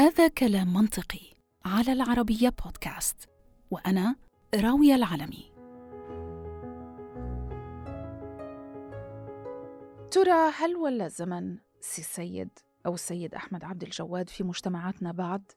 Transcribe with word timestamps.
هذا 0.00 0.28
كلام 0.28 0.72
منطقي 0.72 1.20
على 1.64 1.92
العربية 1.92 2.48
بودكاست 2.64 3.28
وأنا 3.70 4.16
راوية 4.54 4.94
العلمي 4.94 5.52
ترى 10.10 10.50
هل 10.58 10.76
ولا 10.76 11.06
الزمن 11.06 11.58
سي 11.80 12.00
السيد 12.00 12.48
أو 12.86 12.94
السيد 12.94 13.34
أحمد 13.34 13.64
عبد 13.64 13.82
الجواد 13.82 14.28
في 14.28 14.44
مجتمعاتنا 14.44 15.12
بعد؟ 15.12 15.52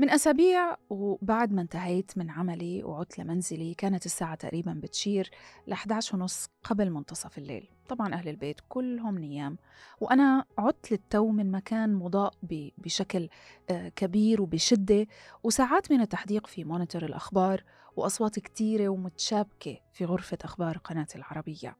من 0.00 0.10
أسابيع 0.10 0.76
وبعد 0.90 1.52
ما 1.52 1.62
انتهيت 1.62 2.18
من 2.18 2.30
عملي 2.30 2.84
وعدت 2.84 3.18
لمنزلي 3.18 3.74
كانت 3.74 4.06
الساعة 4.06 4.34
تقريبا 4.34 4.80
بتشير 4.82 5.30
ل 5.66 5.72
11 5.72 6.16
ونص 6.16 6.48
قبل 6.64 6.90
منتصف 6.90 7.38
الليل. 7.38 7.68
طبعا 7.88 8.14
أهل 8.14 8.28
البيت 8.28 8.60
كلهم 8.68 9.18
نيام. 9.18 9.58
وأنا 10.00 10.44
عدت 10.58 10.92
للتو 10.92 11.28
من 11.28 11.50
مكان 11.50 11.94
مضاء 11.94 12.34
بشكل 12.78 13.28
آه، 13.70 13.88
كبير 13.88 14.42
وبشدة 14.42 15.06
وساعات 15.42 15.92
من 15.92 16.00
التحديق 16.00 16.46
في 16.46 16.64
monitor 16.64 17.04
الأخبار 17.04 17.64
وأصوات 17.96 18.38
كتيرة 18.38 18.88
ومتشابكة 18.88 19.76
في 19.92 20.04
غرفة 20.04 20.38
أخبار 20.44 20.78
قناة 20.78 21.08
العربية. 21.16 21.76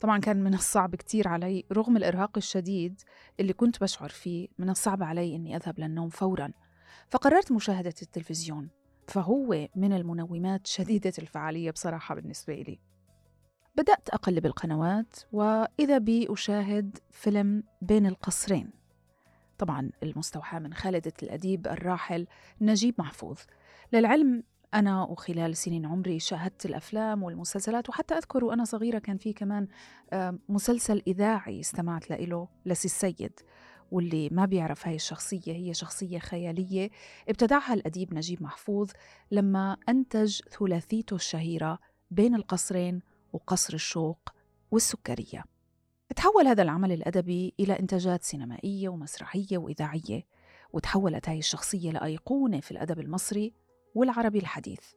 طبعا 0.00 0.18
كان 0.18 0.44
من 0.44 0.54
الصعب 0.54 0.94
كتير 0.94 1.28
علي 1.28 1.64
رغم 1.72 1.96
الإرهاق 1.96 2.36
الشديد 2.36 3.00
اللي 3.40 3.52
كنت 3.52 3.80
بشعر 3.80 4.08
فيه 4.08 4.48
من 4.58 4.70
الصعب 4.70 5.02
علي 5.02 5.36
أني 5.36 5.56
أذهب 5.56 5.80
للنوم 5.80 6.08
فوراً. 6.08 6.52
فقررت 7.08 7.52
مشاهدة 7.52 7.94
التلفزيون 8.02 8.68
فهو 9.08 9.68
من 9.76 9.92
المنومات 9.92 10.66
شديدة 10.66 11.12
الفعالية 11.18 11.70
بصراحة 11.70 12.14
بالنسبة 12.14 12.54
لي. 12.54 12.80
بدأت 13.76 14.08
أقلب 14.10 14.46
القنوات 14.46 15.16
وإذا 15.32 15.98
بي 15.98 16.32
أشاهد 16.32 16.98
فيلم 17.10 17.62
بين 17.82 18.06
القصرين. 18.06 18.70
طبعا 19.58 19.90
المستوحى 20.02 20.58
من 20.58 20.74
خالدة 20.74 21.12
الأديب 21.22 21.66
الراحل 21.66 22.26
نجيب 22.60 22.94
محفوظ. 22.98 23.38
للعلم 23.92 24.42
أنا 24.74 25.02
وخلال 25.02 25.56
سنين 25.56 25.86
عمري 25.86 26.18
شاهدت 26.18 26.66
الأفلام 26.66 27.22
والمسلسلات 27.22 27.88
وحتى 27.88 28.14
أذكر 28.14 28.44
وأنا 28.44 28.64
صغيرة 28.64 28.98
كان 28.98 29.16
في 29.16 29.32
كمان 29.32 29.68
مسلسل 30.48 31.02
إذاعي 31.06 31.60
استمعت 31.60 32.10
له 32.10 32.48
لسي 32.66 32.84
السيد. 32.84 33.40
واللي 33.92 34.28
ما 34.32 34.44
بيعرف 34.44 34.86
هاي 34.86 34.94
الشخصية 34.94 35.52
هي 35.52 35.74
شخصية 35.74 36.18
خيالية 36.18 36.90
ابتدعها 37.28 37.74
الأديب 37.74 38.14
نجيب 38.14 38.42
محفوظ 38.42 38.90
لما 39.30 39.76
أنتج 39.88 40.40
ثلاثيته 40.58 41.14
الشهيرة 41.14 41.78
بين 42.10 42.34
القصرين 42.34 43.02
وقصر 43.32 43.74
الشوق 43.74 44.18
والسكرية. 44.70 45.44
تحول 46.16 46.46
هذا 46.46 46.62
العمل 46.62 46.92
الأدبي 46.92 47.54
إلى 47.60 47.78
إنتاجات 47.80 48.22
سينمائية 48.22 48.88
ومسرحية 48.88 49.58
وإذاعية 49.58 50.26
وتحولت 50.72 51.28
هاي 51.28 51.38
الشخصية 51.38 51.90
لأيقونة 51.90 52.60
في 52.60 52.70
الأدب 52.70 53.00
المصري 53.00 53.52
والعربي 53.94 54.38
الحديث. 54.38 54.92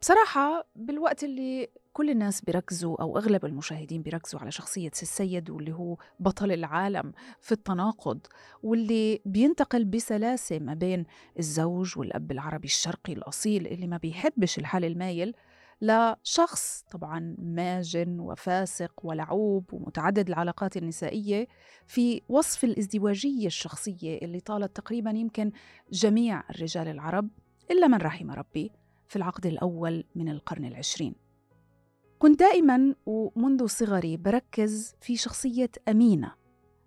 بصراحة 0.00 0.66
بالوقت 0.76 1.24
اللي 1.24 1.68
كل 1.96 2.10
الناس 2.10 2.40
بيركزوا 2.40 3.02
أو 3.02 3.18
أغلب 3.18 3.44
المشاهدين 3.44 4.02
بيركزوا 4.02 4.40
على 4.40 4.50
شخصية 4.50 4.90
السيد 5.02 5.50
واللي 5.50 5.72
هو 5.72 5.96
بطل 6.20 6.52
العالم 6.52 7.12
في 7.40 7.52
التناقض 7.52 8.20
واللي 8.62 9.20
بينتقل 9.24 9.84
بسلاسة 9.84 10.58
ما 10.58 10.74
بين 10.74 11.06
الزوج 11.38 11.98
والأب 11.98 12.32
العربي 12.32 12.66
الشرقي 12.66 13.12
الأصيل 13.12 13.66
اللي 13.66 13.86
ما 13.86 13.96
بيحبش 13.96 14.58
الحال 14.58 14.84
المايل 14.84 15.34
لشخص 15.80 16.84
طبعا 16.90 17.36
ماجن 17.38 18.20
وفاسق 18.20 18.92
ولعوب 19.02 19.72
ومتعدد 19.72 20.28
العلاقات 20.28 20.76
النسائية 20.76 21.48
في 21.86 22.22
وصف 22.28 22.64
الازدواجية 22.64 23.46
الشخصية 23.46 24.18
اللي 24.22 24.40
طالت 24.40 24.76
تقريبا 24.76 25.10
يمكن 25.10 25.52
جميع 25.92 26.42
الرجال 26.50 26.88
العرب 26.88 27.28
إلا 27.70 27.86
من 27.86 27.98
رحم 27.98 28.30
ربي 28.30 28.72
في 29.08 29.16
العقد 29.16 29.46
الأول 29.46 30.04
من 30.14 30.28
القرن 30.28 30.64
العشرين. 30.64 31.25
كنت 32.18 32.40
دائما 32.40 32.94
ومنذ 33.06 33.66
صغري 33.66 34.16
بركز 34.16 34.94
في 35.00 35.16
شخصية 35.16 35.70
أمينة 35.88 36.32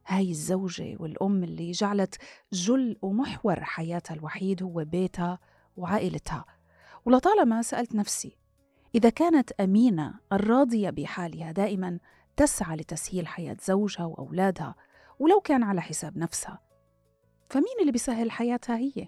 هاي 0.07 0.31
الزوجة 0.31 0.95
والأم 0.99 1.43
اللي 1.43 1.71
جعلت 1.71 2.15
جل 2.53 2.97
ومحور 3.01 3.63
حياتها 3.63 4.13
الوحيد 4.15 4.63
هو 4.63 4.85
بيتها 4.85 5.39
وعائلتها 5.77 6.45
ولطالما 7.05 7.61
سألت 7.61 7.95
نفسي 7.95 8.37
إذا 8.95 9.09
كانت 9.09 9.51
أمينة 9.51 10.13
الراضية 10.33 10.89
بحالها 10.89 11.51
دائما 11.51 11.99
تسعى 12.37 12.75
لتسهيل 12.77 13.27
حياة 13.27 13.57
زوجها 13.63 14.05
وأولادها 14.05 14.75
ولو 15.19 15.41
كان 15.41 15.63
على 15.63 15.81
حساب 15.81 16.17
نفسها 16.17 16.59
فمين 17.49 17.75
اللي 17.81 17.91
بيسهل 17.91 18.31
حياتها 18.31 18.77
هي؟ 18.77 19.07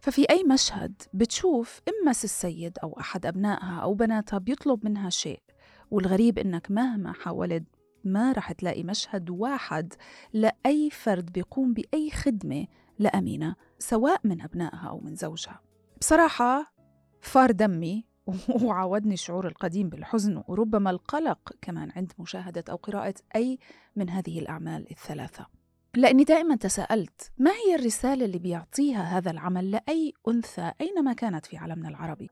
ففي 0.00 0.30
أي 0.30 0.44
مشهد 0.44 1.02
بتشوف 1.12 1.80
إما 1.88 2.10
السيد 2.10 2.78
أو 2.82 3.00
أحد 3.00 3.26
أبنائها 3.26 3.80
أو 3.80 3.94
بناتها 3.94 4.38
بيطلب 4.38 4.84
منها 4.84 5.10
شيء 5.10 5.42
والغريب 5.90 6.38
إنك 6.38 6.70
مهما 6.70 7.12
حاولت 7.12 7.64
ما 8.04 8.32
رح 8.32 8.52
تلاقي 8.52 8.82
مشهد 8.82 9.30
واحد 9.30 9.94
لأي 10.32 10.90
فرد 10.90 11.32
بيقوم 11.32 11.74
بأي 11.74 12.10
خدمة 12.10 12.66
لأمينة 12.98 13.56
سواء 13.78 14.20
من 14.24 14.40
أبنائها 14.40 14.88
أو 14.88 15.00
من 15.00 15.14
زوجها. 15.14 15.60
بصراحة 16.00 16.74
فار 17.20 17.50
دمي 17.50 18.04
وعاودني 18.62 19.14
الشعور 19.14 19.48
القديم 19.48 19.88
بالحزن 19.88 20.42
وربما 20.48 20.90
القلق 20.90 21.52
كمان 21.62 21.90
عند 21.96 22.12
مشاهدة 22.18 22.64
أو 22.70 22.76
قراءة 22.76 23.14
أي 23.36 23.58
من 23.96 24.10
هذه 24.10 24.38
الأعمال 24.38 24.90
الثلاثة. 24.90 25.46
لأني 25.94 26.24
دائما 26.24 26.56
تساءلت 26.56 27.32
ما 27.38 27.50
هي 27.50 27.74
الرسالة 27.74 28.24
اللي 28.24 28.38
بيعطيها 28.38 29.02
هذا 29.02 29.30
العمل 29.30 29.70
لأي 29.70 30.12
أنثى 30.28 30.72
أينما 30.80 31.12
كانت 31.12 31.46
في 31.46 31.56
عالمنا 31.56 31.88
العربي؟ 31.88 32.30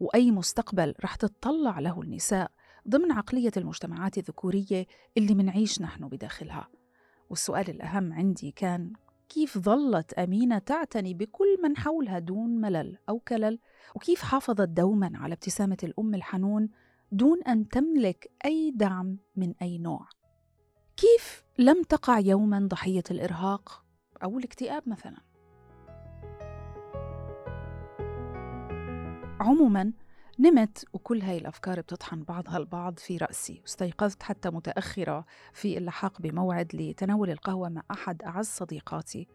وأي 0.00 0.30
مستقبل 0.30 0.94
رح 1.04 1.14
تتطلع 1.14 1.78
له 1.78 2.00
النساء؟ 2.02 2.50
ضمن 2.88 3.12
عقلية 3.12 3.52
المجتمعات 3.56 4.18
الذكورية 4.18 4.86
اللي 5.16 5.34
منعيش 5.34 5.82
نحن 5.82 6.08
بداخلها. 6.08 6.68
والسؤال 7.30 7.70
الأهم 7.70 8.12
عندي 8.12 8.50
كان 8.50 8.92
كيف 9.28 9.58
ظلت 9.58 10.12
أمينة 10.12 10.58
تعتني 10.58 11.14
بكل 11.14 11.62
من 11.62 11.76
حولها 11.76 12.18
دون 12.18 12.60
ملل 12.60 12.98
أو 13.08 13.18
كلل؟ 13.18 13.58
وكيف 13.94 14.22
حافظت 14.22 14.68
دوما 14.68 15.10
على 15.14 15.34
ابتسامة 15.34 15.76
الأم 15.82 16.14
الحنون 16.14 16.68
دون 17.12 17.42
أن 17.42 17.68
تملك 17.68 18.30
أي 18.44 18.70
دعم 18.70 19.18
من 19.36 19.54
أي 19.62 19.78
نوع؟ 19.78 20.08
كيف 20.96 21.44
لم 21.58 21.82
تقع 21.82 22.18
يوما 22.18 22.66
ضحية 22.70 23.04
الإرهاق 23.10 23.84
أو 24.22 24.38
الاكتئاب 24.38 24.88
مثلا؟ 24.88 25.16
عموما 29.40 29.92
نمت 30.40 30.84
وكل 30.92 31.22
هاي 31.22 31.38
الأفكار 31.38 31.80
بتطحن 31.80 32.22
بعضها 32.22 32.56
البعض 32.56 32.98
في 32.98 33.16
رأسي 33.16 33.60
واستيقظت 33.62 34.22
حتى 34.22 34.50
متأخرة 34.50 35.24
في 35.52 35.78
اللحاق 35.78 36.20
بموعد 36.22 36.68
لتناول 36.74 37.30
القهوة 37.30 37.68
مع 37.68 37.82
أحد 37.90 38.22
أعز 38.22 38.46
صديقاتي 38.46 39.26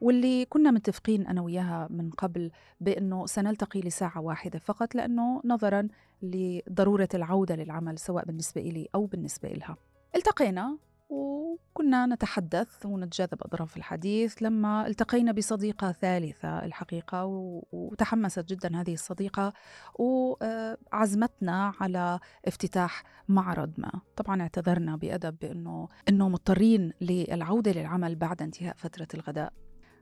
واللي 0.00 0.44
كنا 0.44 0.70
متفقين 0.70 1.26
أنا 1.26 1.42
وياها 1.42 1.88
من 1.90 2.10
قبل 2.10 2.50
بأنه 2.80 3.26
سنلتقي 3.26 3.80
لساعة 3.80 4.20
واحدة 4.20 4.58
فقط 4.58 4.94
لأنه 4.94 5.40
نظرا 5.44 5.88
لضرورة 6.22 7.08
العودة 7.14 7.56
للعمل 7.56 7.98
سواء 7.98 8.24
بالنسبة 8.24 8.60
إلي 8.60 8.88
أو 8.94 9.06
بالنسبة 9.06 9.48
إلها. 9.48 9.76
التقينا 10.16 10.78
وكنا 11.12 12.06
نتحدث 12.06 12.86
ونتجاذب 12.86 13.42
أطراف 13.42 13.76
الحديث 13.76 14.42
لما 14.42 14.86
التقينا 14.86 15.32
بصديقة 15.32 15.92
ثالثة 15.92 16.64
الحقيقة 16.64 17.24
وتحمست 17.72 18.44
جدا 18.44 18.80
هذه 18.80 18.94
الصديقة 18.94 19.52
وعزمتنا 19.94 21.72
على 21.80 22.18
افتتاح 22.46 23.02
معرض 23.28 23.72
ما. 23.78 24.00
طبعا 24.16 24.42
اعتذرنا 24.42 24.96
بأدب 24.96 25.38
بأنه 25.38 25.88
أنه 26.08 26.28
مضطرين 26.28 26.92
للعودة 27.00 27.72
للعمل 27.72 28.16
بعد 28.16 28.42
انتهاء 28.42 28.74
فترة 28.76 29.08
الغداء. 29.14 29.52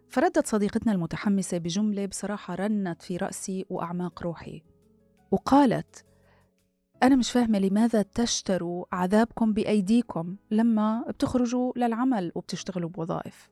فردت 0.08 0.46
صديقتنا 0.46 0.92
المتحمسة 0.92 1.58
بجملة 1.58 2.06
بصراحة 2.06 2.54
رنت 2.54 3.02
في 3.02 3.16
رأسي 3.16 3.66
وأعماق 3.70 4.22
روحي 4.22 4.62
وقالت 5.30 6.04
أنا 7.02 7.16
مش 7.16 7.30
فاهمة 7.30 7.58
لماذا 7.58 8.02
تشتروا 8.02 8.84
عذابكم 8.92 9.52
بأيديكم 9.52 10.36
لما 10.50 11.04
بتخرجوا 11.08 11.72
للعمل 11.76 12.32
وبتشتغلوا 12.34 12.88
بوظائف. 12.90 13.50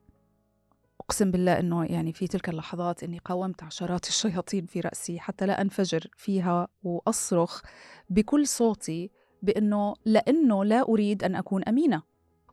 أقسم 1.00 1.30
بالله 1.30 1.58
أنه 1.58 1.84
يعني 1.84 2.12
في 2.12 2.26
تلك 2.26 2.48
اللحظات 2.48 3.02
أني 3.02 3.18
قاومت 3.18 3.62
عشرات 3.62 4.08
الشياطين 4.08 4.66
في 4.66 4.80
رأسي 4.80 5.20
حتى 5.20 5.46
لا 5.46 5.60
أنفجر 5.60 6.06
فيها 6.16 6.68
وأصرخ 6.82 7.62
بكل 8.10 8.46
صوتي 8.46 9.10
بأنه 9.42 9.94
لأنه 10.04 10.64
لا 10.64 10.82
أريد 10.82 11.24
أن 11.24 11.34
أكون 11.34 11.64
أمينة. 11.64 12.02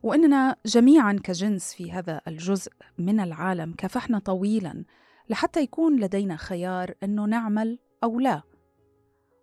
وإننا 0.02 0.56
جميعا 0.66 1.20
كجنس 1.24 1.74
في 1.74 1.92
هذا 1.92 2.20
الجزء 2.28 2.72
من 2.98 3.20
العالم 3.20 3.74
كفحنا 3.78 4.18
طويلا 4.18 4.84
لحتى 5.28 5.60
يكون 5.60 6.00
لدينا 6.00 6.36
خيار 6.36 6.94
أنه 7.02 7.24
نعمل 7.24 7.78
أو 8.04 8.20
لا. 8.20 8.42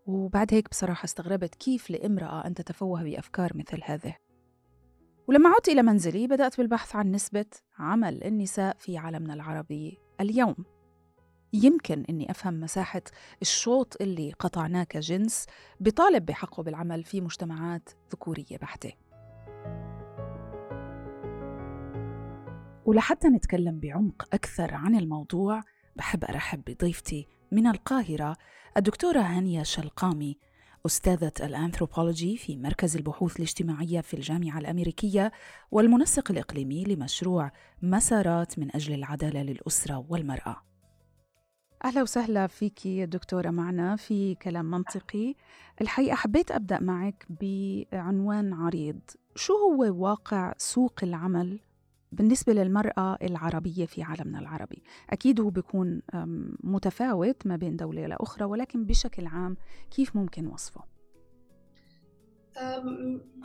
وبعد 0.06 0.54
هيك 0.54 0.70
بصراحة 0.70 1.06
استغربت 1.06 1.56
كيف 1.56 1.90
لامرأة 1.90 2.48
أن 2.48 2.54
تتفوه 2.54 3.04
بأفكار 3.04 3.52
مثل 3.56 3.82
هذه. 3.84 4.16
ولما 5.28 5.50
عدت 5.50 5.70
إلى 5.70 5.82
منزلي 5.82 6.28
بدأت 6.28 6.58
بالبحث 6.58 6.96
عن 6.96 7.12
نسبة 7.12 7.46
عمل 7.80 8.24
النساء 8.24 8.76
في 8.80 8.98
عالمنا 8.98 9.34
العربي 9.34 10.00
اليوم. 10.22 10.56
يمكن 11.54 12.04
إني 12.10 12.32
أفهم 12.32 12.60
مساحة 12.60 13.02
الشوط 13.42 14.02
اللي 14.02 14.32
قطعناه 14.32 14.84
كجنس 14.84 15.46
بطالب 15.80 16.26
بحقه 16.26 16.64
بالعمل 16.64 17.04
في 17.04 17.22
مجتمعات 17.22 17.90
ذكورية 18.12 18.58
بحتة. 18.62 18.94
ولحتى 22.86 23.28
نتكلم 23.28 23.80
بعمق 23.80 24.28
أكثر 24.34 24.74
عن 24.74 24.96
الموضوع 24.96 25.62
بحب 25.96 26.24
أرحب 26.24 26.64
بضيفتي 26.68 27.28
من 27.54 27.68
القاهرة 27.68 28.38
الدكتورة 28.78 29.20
هانية 29.20 29.64
شلقامي 29.64 30.38
أستاذة 30.86 31.32
الأنثروبولوجي 31.40 32.38
في 32.38 32.58
مركز 32.58 32.96
البحوث 32.96 33.36
الاجتماعية 33.36 34.02
في 34.02 34.14
الجامعة 34.14 34.60
الأمريكية 34.60 35.32
والمنسق 35.72 36.32
الإقليمي 36.32 36.84
لمشروع 36.84 37.52
مسارات 37.82 38.60
من 38.60 38.76
أجل 38.76 38.94
العدالة 38.94 39.42
للأسرة 39.42 40.06
والمرأة. 40.10 40.64
أهلا 41.86 42.02
وسهلا 42.02 42.48
فيك 42.48 42.88
دكتورة 42.88 43.50
معنا 43.50 43.96
في 43.96 44.36
كلام 44.36 44.66
منطقي. 44.66 45.36
الحقيقة 45.82 46.16
حبيت 46.16 46.52
أبدأ 46.52 46.80
معك 46.80 47.26
بعنوان 47.30 48.54
عريض. 48.54 49.00
شو 49.36 49.54
هو 49.54 50.04
واقع 50.04 50.54
سوق 50.58 51.00
العمل 51.04 51.60
بالنسبة 52.13 52.54
للمرأة 52.54 53.18
العربية 53.21 53.86
في 53.86 54.04
عالمنا 54.04 54.39
العربي 54.39 54.83
أكيد 55.10 55.42
هو 55.42 55.50
بيكون 55.50 56.01
متفاوت 56.63 57.48
ما 57.48 57.56
بين 57.56 57.75
دولة 57.75 58.07
لأخرى 58.07 58.45
ولكن 58.45 58.86
بشكل 58.86 59.27
عام 59.27 59.57
كيف 59.92 60.15
ممكن 60.15 60.48
وصفه؟ 60.48 60.81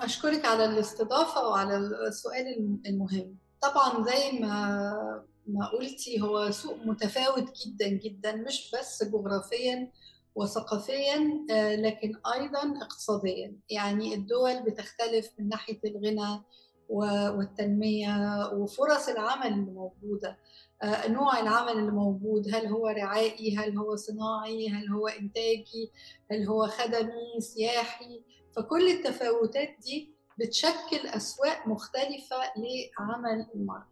أشكرك 0.00 0.44
على 0.44 0.64
الاستضافة 0.64 1.48
وعلى 1.48 1.76
السؤال 1.76 2.78
المهم 2.86 3.36
طبعا 3.62 4.04
زي 4.04 4.38
ما 4.40 5.24
ما 5.46 5.66
قلتي 5.66 6.20
هو 6.20 6.50
سوق 6.50 6.76
متفاوت 6.84 7.44
جدا 7.66 7.88
جدا 7.88 8.36
مش 8.36 8.74
بس 8.74 9.04
جغرافيا 9.04 9.92
وثقافيا 10.34 11.46
آه، 11.50 11.76
لكن 11.76 12.12
أيضا 12.34 12.82
اقتصاديا 12.82 13.56
يعني 13.70 14.14
الدول 14.14 14.62
بتختلف 14.62 15.30
من 15.38 15.48
ناحية 15.48 15.80
الغنى 15.84 16.42
والتنمية 16.88 18.46
وفرص 18.52 19.08
العمل 19.08 19.46
اللي 19.46 19.70
موجودة. 19.70 20.38
آه، 20.82 21.08
نوع 21.08 21.40
العمل 21.40 21.73
اللي 21.73 21.90
موجود 21.93 22.55
هل 22.55 22.67
هو 22.67 22.88
رعائي 22.88 23.56
هل 23.56 23.79
هو 23.79 23.96
صناعي 23.96 24.69
هل 24.69 24.88
هو 24.88 25.08
إنتاجي 25.08 25.93
هل 26.31 26.46
هو 26.46 26.67
خدمي 26.67 27.40
سياحي. 27.40 28.23
فكل 28.56 28.88
التفاوتات 28.88 29.69
دي 29.82 30.14
بتشكل 30.38 31.06
أسواق 31.06 31.69
مختلفة 31.69 32.37
لعمل 32.56 33.46
المراه 33.55 33.87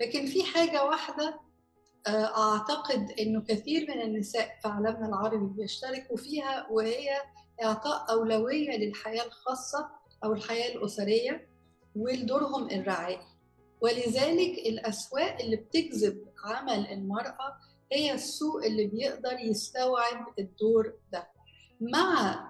لكن 0.00 0.26
في 0.26 0.44
حاجة 0.44 0.84
واحدة 0.84 1.40
آه، 2.06 2.52
أعتقد 2.54 3.10
إنه 3.20 3.40
كثير 3.40 3.86
من 3.88 4.00
النساء 4.00 4.58
في 4.62 4.68
عالمنا 4.68 5.06
العربي 5.08 5.46
بيشتركوا 5.62 6.16
فيها 6.16 6.66
وهي 6.70 7.08
إعطاء 7.62 8.10
أولوية 8.12 8.76
للحياة 8.78 9.24
الخاصة 9.24 9.88
أو 10.24 10.32
الحياة 10.32 10.74
الأسرية. 10.76 11.48
ولدورهم 11.96 12.70
الرعائي 12.70 13.18
ولذلك 13.80 14.58
الأسواق 14.58 15.40
اللي 15.40 15.56
بتجذب 15.56 16.18
عمل 16.44 16.86
المرأة 16.86 17.56
هي 17.92 18.14
السوق 18.14 18.64
اللي 18.64 18.86
بيقدر 18.86 19.38
يستوعب 19.44 20.26
الدور 20.38 20.92
ده. 21.12 21.28
مع 21.80 22.44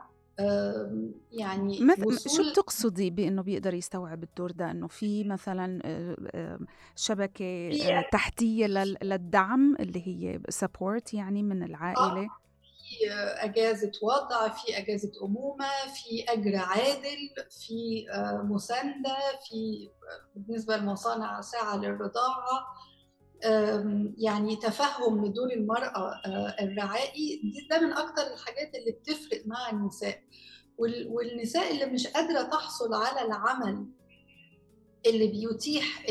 يعني 1.32 1.81
مث... 1.81 2.29
شو 2.37 2.50
بتقصدي 2.50 3.11
بإنه 3.11 3.43
بيقدر 3.43 3.75
يستوعب 3.75 4.23
الدور 4.23 4.50
ده؟ 4.50 4.70
إنه 4.70 4.87
في 4.87 5.25
مثلا 5.25 5.82
شبكة 6.96 7.70
تحتية 8.12 8.67
للدعم 9.02 9.76
اللي 9.81 10.08
هي 10.08 10.40
سبورت 10.49 11.14
يعني 11.14 11.43
من 11.43 11.62
العائلة؟ 11.62 12.25
آه. 12.25 12.48
في 12.88 13.11
أجازة 13.44 13.93
وضع 14.02 14.49
في 14.49 14.79
أجازة 14.79 15.12
أمومة 15.23 15.69
في 15.94 16.25
أجر 16.29 16.56
عادل 16.56 17.19
في 17.50 18.06
مساندة 18.44 19.17
في 19.49 19.88
بالنسبة 20.37 20.76
لمصانع 20.76 21.40
ساعة 21.40 21.76
للرضاعة. 21.76 22.67
يعني 24.19 24.56
تفهم 24.56 25.25
لدور 25.26 25.52
المرأة 25.52 26.12
آه، 26.26 26.56
الرعائي 26.61 27.43
ده 27.70 27.81
من 27.81 27.93
أكتر 27.93 28.23
الحاجات 28.23 28.75
اللي 28.75 28.90
بتفرق 28.93 29.43
مع 29.46 29.70
النساء. 29.70 30.23
والنساء 31.08 31.70
اللي 31.70 31.87
مش 31.87 32.06
قادرة 32.06 32.43
تحصل 32.43 32.94
على 32.94 33.26
العمل 33.26 33.87
اللي 35.06 35.27
بيتيح 35.27 36.06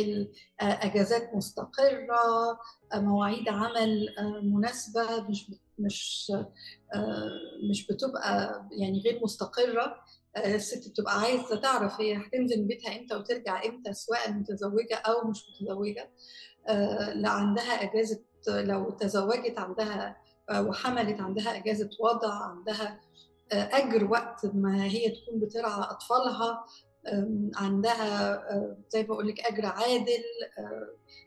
أجازات 0.61 1.35
مستقرة 1.35 2.59
مواعيد 2.95 3.49
عمل 3.49 4.15
آه، 4.19 4.39
مناسبة 4.43 5.21
مش 5.29 5.51
مش 5.79 6.31
آه، 6.95 7.29
مش 7.69 7.87
بتبقى 7.87 8.65
يعني 8.71 9.01
غير 9.01 9.19
مستقرة. 9.23 9.95
الست 10.37 10.89
بتبقى 10.89 11.19
عايزة 11.19 11.55
تعرف 11.55 12.01
هي 12.01 12.17
هتنزل 12.17 12.63
بيتها 12.63 12.99
إمتى 12.99 13.15
وترجع 13.15 13.65
إمتى 13.65 13.93
سواء 13.93 14.31
متزوجة 14.31 14.95
أو 14.95 15.27
مش 15.27 15.43
متزوجة. 15.49 16.09
آه، 16.69 17.13
لا 17.13 17.29
عندها 17.29 17.83
أجازة 17.83 18.19
لو 18.47 18.89
تزوجت 18.89 19.57
عندها 19.59 20.17
آه، 20.49 20.61
وحملت 20.61 21.19
عندها 21.21 21.57
أجازة 21.57 21.89
وضع 21.99 22.33
عندها 22.33 22.99
آه، 23.51 23.69
أجر 23.73 24.05
وقت 24.11 24.45
ما 24.45 24.83
هي 24.83 25.09
تكون 25.09 25.39
بترعى 25.39 25.81
أطفالها. 25.81 26.65
عندها 27.55 28.43
زي 28.89 29.01
ما 29.01 29.07
بقول 29.07 29.27
لك 29.27 29.39
أجر 29.39 29.65
عادل 29.65 30.23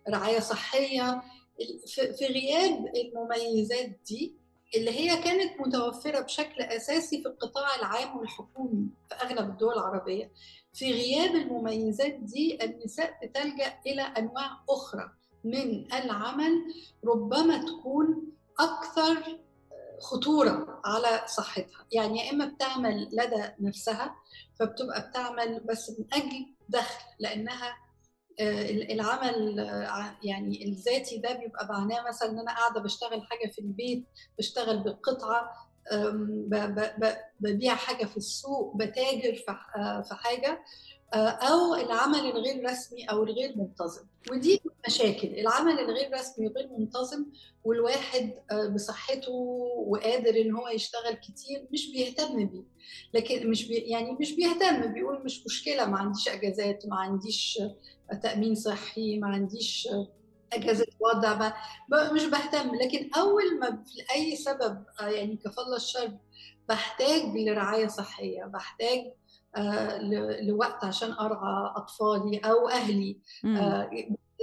رعاية 0.08 0.38
صحية. 0.40 1.22
في 2.18 2.26
غياب 2.26 2.86
المميزات 2.96 3.90
دي 4.06 4.34
اللي 4.76 4.90
هي 4.90 5.22
كانت 5.22 5.60
متوفرة 5.60 6.20
بشكل 6.20 6.62
أساسي 6.62 7.22
في 7.22 7.28
القطاع 7.28 7.74
العام 7.78 8.16
والحكومي 8.18 8.86
في 9.08 9.14
أغلب 9.14 9.50
الدول 9.50 9.74
العربية 9.74 10.30
في 10.74 10.92
غياب 10.92 11.34
المميزات 11.34 12.14
دي 12.14 12.64
النساء 12.64 13.18
بتلجأ 13.22 13.74
إلى 13.86 14.02
أنواع 14.02 14.50
أخرى 14.70 15.10
من 15.44 15.92
العمل 15.94 16.52
ربما 17.04 17.64
تكون 17.64 18.32
أكثر 18.60 19.38
خطورة 20.00 20.80
على 20.84 21.22
صحتها. 21.26 21.86
يعني 21.92 22.18
يا 22.18 22.32
إما 22.32 22.44
بتعمل 22.46 23.08
لدى 23.12 23.44
نفسها 23.60 24.14
فبتبقى 24.60 25.08
بتعمل 25.10 25.60
بس 25.60 25.90
من 25.98 26.04
أجل 26.12 26.46
دخل 26.68 27.04
لأنها 27.18 27.76
آه، 28.40 28.70
العمل 28.70 29.58
يعني 30.22 30.64
الذاتي 30.64 31.18
ده 31.18 31.32
بيبقى 31.32 31.66
معناه 31.68 32.08
مثلا 32.08 32.30
إن 32.30 32.38
أنا 32.38 32.54
قاعدة 32.54 32.80
بشتغل 32.80 33.22
حاجة 33.22 33.50
في 33.50 33.58
البيت 33.58 34.04
بشتغل 34.38 34.78
بالقطعة 34.78 35.52
ببيع 37.40 37.74
حاجة 37.74 38.04
في 38.04 38.16
السوق 38.16 38.76
بتاجر 38.76 39.44
آه، 39.76 40.00
في 40.02 40.14
حاجة. 40.14 40.50
آه، 40.50 40.64
أو 41.14 41.74
العمل 41.74 42.18
الغير 42.18 42.70
رسمي 42.70 43.04
أو 43.04 43.22
الغير 43.22 43.52
منتظم. 43.56 44.02
ودي 44.30 44.60
مشاكل 44.88 45.28
العمل 45.28 45.80
الغير 45.80 46.14
رسمي 46.14 46.46
وغير 46.46 46.68
منتظم 46.78 47.26
والواحد 47.64 48.34
آه، 48.50 48.66
بصحته 48.66 49.32
وقادر 49.86 50.40
إن 50.40 50.54
هو 50.54 50.68
يشتغل 50.68 51.14
كتير 51.14 51.66
مش 51.72 51.92
بيهتم 51.92 52.46
بيه. 52.46 52.62
لكن 53.14 53.50
مش 53.50 53.68
بي 53.68 53.74
يعني 53.74 54.12
مش 54.20 54.32
بيهتم 54.32 54.92
بيقول 54.92 55.24
مش 55.24 55.46
مشكلة 55.46 55.86
ما 55.86 55.98
عنديش 55.98 56.28
إجازات 56.28 56.86
ما 56.86 56.96
عنديش 56.96 57.58
تأمين 58.22 58.54
صحي 58.54 59.18
ما 59.18 59.28
عنديش 59.28 59.88
إجازة 60.52 60.86
وضع 61.00 61.52
مش 62.12 62.24
بهتم. 62.24 62.74
لكن 62.74 63.10
أول 63.16 63.58
ما 63.60 63.84
لاي 63.96 64.36
سبب 64.36 64.84
آه، 65.00 65.08
يعني 65.08 65.36
كفل 65.36 65.74
الشر 65.76 66.12
بحتاج 66.68 67.36
لرعاية 67.36 67.86
صحية 67.86 68.44
بحتاج 68.44 68.98
آه، 68.98 69.19
لوقت 70.42 70.84
عشان 70.84 71.12
أرعى 71.12 71.72
أطفالي 71.76 72.38
أو 72.38 72.68
أهلي. 72.68 73.18
آه، 73.44 73.90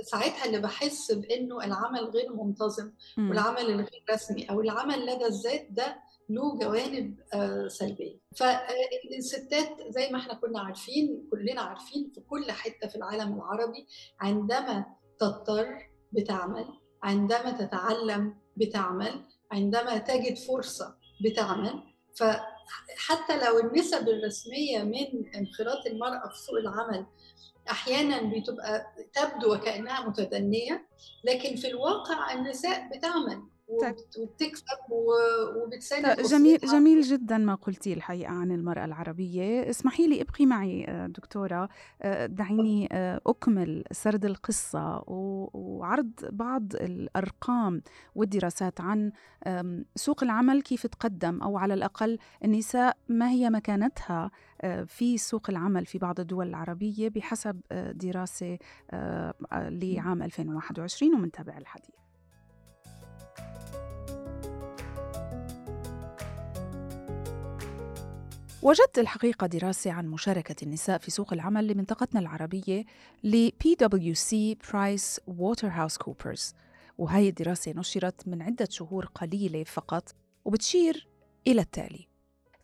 ساعتها 0.03 0.45
اللي 0.45 0.59
بحس 0.59 1.11
بإنه 1.11 1.63
العمل 1.63 1.99
غير 2.05 2.33
منتظم 2.33 2.91
والعمل 3.17 3.59
الغير 3.69 4.03
رسمي 4.11 4.49
أو 4.49 4.61
العمل 4.61 5.05
لدى 5.05 5.25
الذات 5.25 5.67
ده 5.71 5.99
له 6.29 6.57
جوانب 6.59 7.19
آه، 7.33 7.67
سلبية. 7.67 8.17
فالستات 8.35 9.69
زي 9.89 10.09
ما 10.11 10.19
إحنا 10.19 10.33
كنا 10.33 10.59
عارفين 10.59 11.27
كلنا 11.31 11.61
عارفين 11.61 12.11
في 12.15 12.21
كل 12.21 12.51
حتة 12.51 12.87
في 12.87 12.95
العالم 12.95 13.35
العربي 13.35 13.87
عندما 14.19 14.85
تضطر 15.19 15.89
بتعمل 16.11 16.65
عندما 17.03 17.51
تتعلم 17.51 18.35
بتعمل 18.57 19.21
عندما 19.51 19.97
تجد 19.97 20.37
فرصة 20.37 20.95
بتعمل 21.25 21.83
ف 22.15 22.23
حتى 22.97 23.37
لو 23.45 23.59
النسب 23.59 24.09
الرسمية 24.09 24.83
من 24.83 25.35
انخراط 25.35 25.85
المرأة 25.85 26.27
في 26.29 26.37
سوق 26.39 26.55
العمل 26.59 27.05
أحيانا 27.71 28.21
بتبقى 28.21 28.87
تبدو 29.13 29.53
وكأنها 29.53 30.07
متدنية 30.09 30.87
لكن 31.23 31.55
في 31.55 31.67
الواقع 31.67 32.33
النساء 32.33 32.89
بتعمل. 32.97 33.43
وبتكسب 33.67 34.65
وبتساند 34.89 36.21
جميل 36.21 36.57
جميل 36.57 37.01
جدا 37.01 37.37
ما 37.37 37.55
قلتي 37.55 37.93
الحقيقة 37.93 38.31
عن 38.31 38.51
المرأة 38.51 38.85
العربية. 38.85 39.69
اسمحي 39.69 40.07
لي 40.07 40.21
ابقي 40.21 40.45
معي 40.45 40.85
آه، 40.87 41.07
دكتورة. 41.07 41.69
آه، 42.01 42.25
دعيني 42.25 42.89
آه، 42.91 43.21
أكمل 43.27 43.83
سرد 43.91 44.25
القصة 44.25 45.03
وعرض 45.07 46.11
بعض 46.29 46.75
الأرقام 46.75 47.81
والدراسات 48.15 48.81
عن 48.81 49.11
سوق 49.95 50.23
العمل 50.23 50.61
كيف 50.61 50.87
تقدم 50.87 51.41
أو 51.41 51.57
على 51.57 51.73
الأقل 51.73 52.17
النساء 52.45 52.97
ما 53.09 53.29
هي 53.29 53.49
مكانتها 53.49 54.31
في 54.85 55.17
سوق 55.17 55.49
العمل 55.49 55.85
في 55.85 55.97
بعض 55.97 56.19
الدول 56.19 56.47
العربية 56.47 57.09
بحسب 57.09 57.61
دراسة 57.71 58.57
لعام 59.53 60.23
2021 60.23 61.15
ومنتابع 61.15 61.57
الحديث. 61.57 62.06
وجدت 68.61 68.99
الحقيقة 68.99 69.47
دراسة 69.47 69.91
عن 69.91 70.07
مشاركة 70.07 70.55
النساء 70.63 70.97
في 70.97 71.11
سوق 71.11 71.33
العمل 71.33 71.67
لمنطقتنا 71.67 72.19
العربية 72.19 72.85
ل 73.23 73.49
PwC 73.49 74.55
Price 74.67 75.19
Waterhouse 75.29 75.97
Coopers. 76.05 76.53
وهي 76.97 77.29
الدراسة 77.29 77.73
نشرت 77.75 78.27
من 78.27 78.41
عدة 78.41 78.67
شهور 78.71 79.05
قليلة 79.05 79.63
فقط 79.63 80.15
وبتشير 80.45 81.07
إلى 81.47 81.61
التالي. 81.61 82.07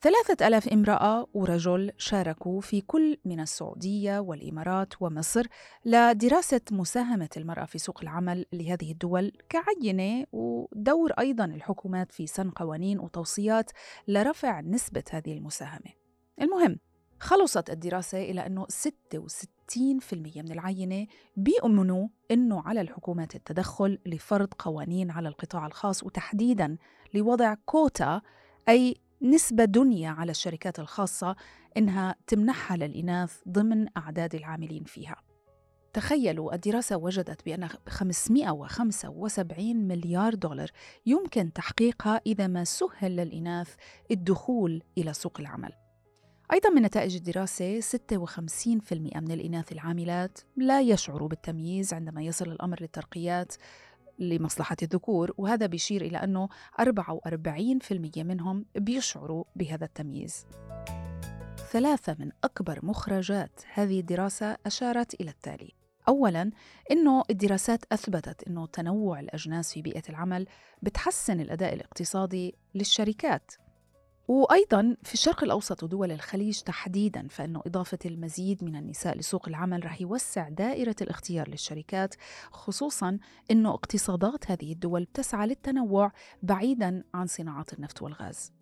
ثلاثة 0.03 0.47
ألاف 0.47 0.67
امرأة 0.67 1.27
ورجل 1.33 1.91
شاركوا 1.97 2.61
في 2.61 2.81
كل 2.81 3.17
من 3.25 3.39
السعودية 3.39 4.19
والإمارات 4.19 4.93
ومصر 5.01 5.47
لدراسة 5.85 6.61
مساهمة 6.71 7.29
المرأة 7.37 7.65
في 7.65 7.79
سوق 7.79 8.01
العمل 8.01 8.45
لهذه 8.53 8.91
الدول 8.91 9.31
كعينة 9.49 10.25
ودور 10.31 11.11
أيضا 11.11 11.45
الحكومات 11.45 12.11
في 12.11 12.27
سن 12.27 12.49
قوانين 12.49 12.99
وتوصيات 12.99 13.71
لرفع 14.07 14.61
نسبة 14.61 15.03
هذه 15.11 15.33
المساهمة. 15.33 15.93
المهم 16.41 16.79
خلصت 17.19 17.69
الدراسة 17.69 18.17
إلى 18.17 18.45
أنه 18.45 18.65
66% 18.65 18.67
من 20.35 20.51
العينة 20.51 21.07
بيؤمنوا 21.37 22.07
أنه 22.31 22.61
على 22.65 22.81
الحكومات 22.81 23.35
التدخل 23.35 23.99
لفرض 24.05 24.53
قوانين 24.59 25.11
على 25.11 25.29
القطاع 25.29 25.67
الخاص 25.67 26.03
وتحديدا 26.03 26.77
لوضع 27.13 27.53
كوتا 27.65 28.21
أي 28.69 28.95
نسبة 29.23 29.65
دنيا 29.65 30.09
على 30.09 30.31
الشركات 30.31 30.79
الخاصة 30.79 31.35
إنها 31.77 32.15
تمنحها 32.27 32.77
للإناث 32.77 33.37
ضمن 33.49 33.87
أعداد 33.97 34.35
العاملين 34.35 34.83
فيها. 34.83 35.15
تخيلوا 35.93 36.55
الدراسة 36.55 36.97
وجدت 36.97 37.45
بأن 37.45 37.67
575 37.89 39.87
مليار 39.87 40.35
دولار 40.35 40.71
يمكن 41.05 41.53
تحقيقها 41.53 42.21
إذا 42.25 42.47
ما 42.47 42.63
سهل 42.63 43.15
للإناث 43.15 43.75
الدخول 44.11 44.83
إلى 44.97 45.13
سوق 45.13 45.39
العمل. 45.39 45.71
أيضا 46.53 46.69
من 46.69 46.81
نتائج 46.81 47.15
الدراسة 47.15 47.79
56% 47.79 49.21
من 49.21 49.31
الإناث 49.31 49.71
العاملات 49.71 50.39
لا 50.57 50.81
يشعروا 50.81 51.27
بالتمييز 51.27 51.93
عندما 51.93 52.21
يصل 52.21 52.51
الأمر 52.51 52.81
للترقيات 52.81 53.53
لمصلحة 54.19 54.77
الذكور 54.81 55.33
وهذا 55.37 55.65
بيشير 55.65 56.01
إلى 56.01 56.17
أنه 56.17 56.49
44% 56.79 58.23
منهم 58.23 58.65
بيشعروا 58.75 59.43
بهذا 59.55 59.85
التمييز. 59.85 60.45
ثلاثة 61.71 62.15
من 62.19 62.31
أكبر 62.43 62.79
مخرجات 62.85 63.61
هذه 63.73 63.99
الدراسة 63.99 64.57
أشارت 64.65 65.21
إلى 65.21 65.29
التالي. 65.29 65.71
أولاً 66.07 66.51
أنه 66.91 67.23
الدراسات 67.29 67.85
أثبتت 67.91 68.47
أنه 68.47 68.67
تنوع 68.67 69.19
الأجناس 69.19 69.73
في 69.73 69.81
بيئة 69.81 70.03
العمل 70.09 70.47
بتحسن 70.81 71.39
الأداء 71.39 71.73
الاقتصادي 71.73 72.55
للشركات. 72.75 73.51
وأيضا 74.27 74.95
في 75.03 75.13
الشرق 75.13 75.43
الأوسط 75.43 75.83
ودول 75.83 76.11
الخليج 76.11 76.59
تحديدا 76.61 77.27
فإنه 77.27 77.61
إضافة 77.67 77.97
المزيد 78.05 78.63
من 78.63 78.75
النساء 78.75 79.17
لسوق 79.17 79.47
العمل 79.47 79.85
رح 79.85 80.01
يوسع 80.01 80.49
دائرة 80.49 80.95
الاختيار 81.01 81.49
للشركات 81.49 82.15
خصوصا 82.51 83.17
أنه 83.51 83.69
اقتصادات 83.69 84.51
هذه 84.51 84.71
الدول 84.71 85.03
بتسعى 85.03 85.47
للتنوع 85.47 86.11
بعيدا 86.43 87.03
عن 87.13 87.27
صناعات 87.27 87.73
النفط 87.73 88.01
والغاز. 88.01 88.53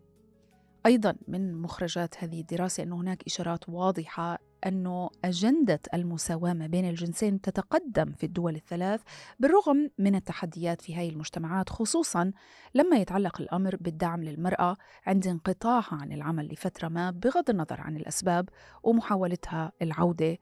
أيضا 0.85 1.15
من 1.27 1.61
مخرجات 1.61 2.23
هذه 2.23 2.41
الدراسة 2.41 2.83
أن 2.83 2.91
هناك 2.91 3.23
إشارات 3.27 3.69
واضحة 3.69 4.39
أنه 4.65 5.09
أجندة 5.25 5.79
المساواة 5.93 6.53
ما 6.53 6.67
بين 6.67 6.89
الجنسين 6.89 7.41
تتقدم 7.41 8.11
في 8.11 8.25
الدول 8.25 8.55
الثلاث 8.55 9.01
بالرغم 9.39 9.89
من 9.97 10.15
التحديات 10.15 10.81
في 10.81 10.95
هذه 10.95 11.09
المجتمعات 11.09 11.69
خصوصا 11.69 12.31
لما 12.75 12.97
يتعلق 12.97 13.41
الأمر 13.41 13.75
بالدعم 13.75 14.23
للمرأة 14.23 14.77
عند 15.05 15.27
انقطاعها 15.27 15.95
عن 15.95 16.11
العمل 16.11 16.47
لفترة 16.47 16.87
ما 16.87 17.11
بغض 17.11 17.49
النظر 17.49 17.81
عن 17.81 17.97
الأسباب 17.97 18.49
ومحاولتها 18.83 19.71
العودة 19.81 20.37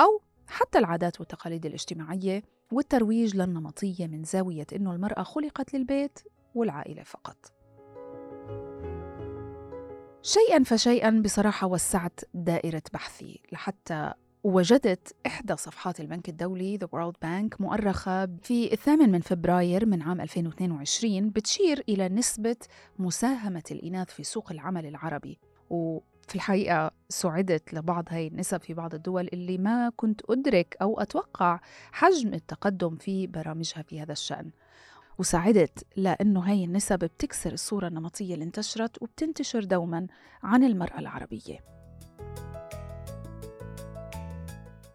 أو 0.00 0.22
حتى 0.46 0.78
العادات 0.78 1.20
والتقاليد 1.20 1.66
الاجتماعية 1.66 2.42
والترويج 2.72 3.36
للنمطية 3.36 4.06
من 4.06 4.24
زاوية 4.24 4.66
أنه 4.76 4.92
المرأة 4.92 5.22
خلقت 5.22 5.74
للبيت 5.74 6.18
والعائلة 6.54 7.02
فقط. 7.02 7.53
شيئا 10.26 10.62
فشيئا 10.64 11.10
بصراحة 11.10 11.66
وسعت 11.66 12.20
دائرة 12.34 12.82
بحثي. 12.92 13.40
لحتى 13.52 14.12
وجدت 14.44 15.14
إحدى 15.26 15.56
صفحات 15.56 16.00
البنك 16.00 16.28
الدولي 16.28 16.78
The 16.78 16.86
World 16.86 17.14
Bank 17.24 17.60
مؤرخة 17.60 18.26
في 18.42 18.72
الثامن 18.72 19.10
من 19.10 19.20
فبراير 19.20 19.86
من 19.86 20.02
عام 20.02 20.20
2022 20.20 21.30
بتشير 21.30 21.84
إلى 21.88 22.08
نسبة 22.08 22.56
مساهمة 22.98 23.62
الإناث 23.70 24.10
في 24.10 24.24
سوق 24.24 24.52
العمل 24.52 24.86
العربي. 24.86 25.38
وفي 25.70 26.34
الحقيقة 26.34 26.90
سعدت 27.08 27.74
لبعض 27.74 28.04
هاي 28.08 28.26
النسب 28.26 28.60
في 28.60 28.74
بعض 28.74 28.94
الدول 28.94 29.28
اللي 29.32 29.58
ما 29.58 29.92
كنت 29.96 30.20
أدرك 30.30 30.76
أو 30.82 31.00
أتوقع 31.00 31.60
حجم 31.92 32.34
التقدم 32.34 32.96
في 32.96 33.26
برامجها 33.26 33.82
في 33.82 34.00
هذا 34.00 34.12
الشأن. 34.12 34.50
وساعدت 35.18 35.86
لأنه 35.96 36.40
هاي 36.40 36.64
النسب 36.64 36.98
بتكسر 36.98 37.52
الصورة 37.52 37.88
النمطية 37.88 38.34
اللي 38.34 38.44
انتشرت 38.44 39.02
وبتنتشر 39.02 39.64
دوما 39.64 40.06
عن 40.42 40.64
المرأة 40.64 40.98
العربية. 40.98 41.74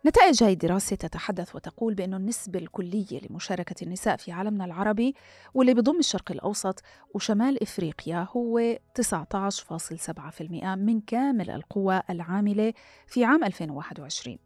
نتائج 0.06 0.44
هاي 0.44 0.54
الدراسة 0.54 0.96
تتحدث 0.96 1.56
وتقول 1.56 1.94
بأن 1.94 2.14
النسبة 2.14 2.60
الكلية 2.60 3.22
لمشاركة 3.30 3.84
النساء 3.84 4.16
في 4.16 4.32
عالمنا 4.32 4.66
العربي 4.66 5.16
واللي 5.54 5.74
بضم 5.74 6.00
الشرق 6.00 6.32
الأوسط 6.32 6.84
وشمال 7.14 7.64
إفريقيا 7.64 8.28
هو 8.32 8.78
19.7% 9.02 10.42
من 10.66 11.02
كامل 11.02 11.50
القوى 11.50 12.02
العاملة 12.10 12.74
في 13.08 13.24
عام 13.24 13.44
2021 13.44 14.38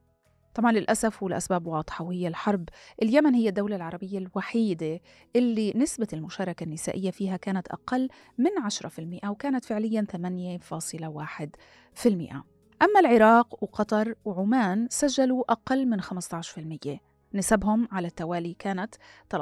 طبعا 0.53 0.71
للأسف 0.71 1.23
ولأسباب 1.23 1.67
واضحة 1.67 2.05
وهي 2.05 2.27
الحرب. 2.27 2.69
اليمن 3.01 3.33
هي 3.33 3.49
الدولة 3.49 3.75
العربية 3.75 4.17
الوحيدة 4.17 4.99
اللي 5.35 5.73
نسبة 5.75 6.07
المشاركة 6.13 6.63
النسائية 6.63 7.11
فيها 7.11 7.37
كانت 7.37 7.67
أقل 7.67 8.09
من 8.37 8.49
10% 9.23 9.29
وكانت 9.29 9.65
فعليا 9.65 10.05
8.1% 10.11 10.17
أما 12.81 12.99
العراق 12.99 13.63
وقطر 13.63 14.15
وعمان 14.25 14.87
سجلوا 14.89 15.51
أقل 15.51 15.85
من 15.85 16.01
15% 16.01 16.07
نسبهم 17.33 17.87
على 17.91 18.07
التوالي 18.07 18.53
كانت 18.53 18.95
13.3% 19.35 19.39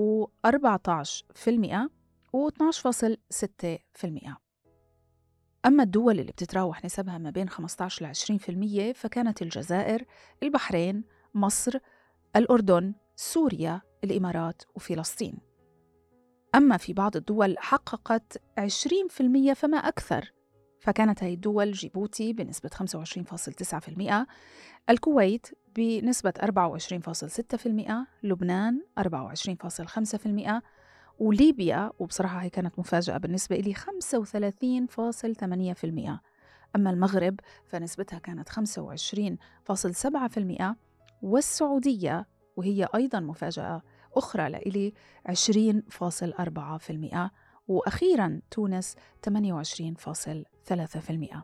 و14% 0.00 1.88
و12.6% 2.36 4.43
أما 5.66 5.82
الدول 5.82 6.20
اللي 6.20 6.32
بتتراوح 6.32 6.84
نسبها 6.84 7.18
ما 7.18 7.30
بين 7.30 7.48
15 7.48 8.06
ل 8.06 8.08
20% 8.08 8.92
فكانت 8.94 9.42
الجزائر، 9.42 10.04
البحرين، 10.42 11.04
مصر، 11.34 11.78
الأردن، 12.36 12.94
سوريا، 13.16 13.80
الإمارات 14.04 14.62
وفلسطين. 14.74 15.38
أما 16.54 16.76
في 16.76 16.92
بعض 16.92 17.16
الدول 17.16 17.58
حققت 17.58 18.42
20% 18.58 19.52
فما 19.54 19.76
أكثر 19.76 20.32
فكانت 20.80 21.22
هذه 21.22 21.34
الدول 21.34 21.72
جيبوتي 21.72 22.32
بنسبة 22.32 22.70
25.9%، 22.74 24.26
الكويت 24.90 25.46
بنسبة 25.76 26.32
24.6%، 26.42 28.06
لبنان 28.22 28.82
24.5%، 28.98 30.62
وليبيا 31.18 31.90
وبصراحة 31.98 32.42
هي 32.42 32.50
كانت 32.50 32.78
مفاجأة 32.78 33.16
بالنسبة 33.16 33.56
لي 33.56 33.74
35.8% 33.74 33.78
أما 36.76 36.90
المغرب 36.90 37.40
فنسبتها 37.64 38.18
كانت 38.18 38.48
25.7% 38.48 38.52
والسعودية 41.22 42.26
وهي 42.56 42.88
أيضا 42.94 43.20
مفاجأة 43.20 43.82
أخرى 44.14 44.48
لإلي 44.48 44.92
20.4% 45.28 47.30
وأخيرا 47.68 48.40
تونس 48.50 48.96
28.3% 49.28 51.36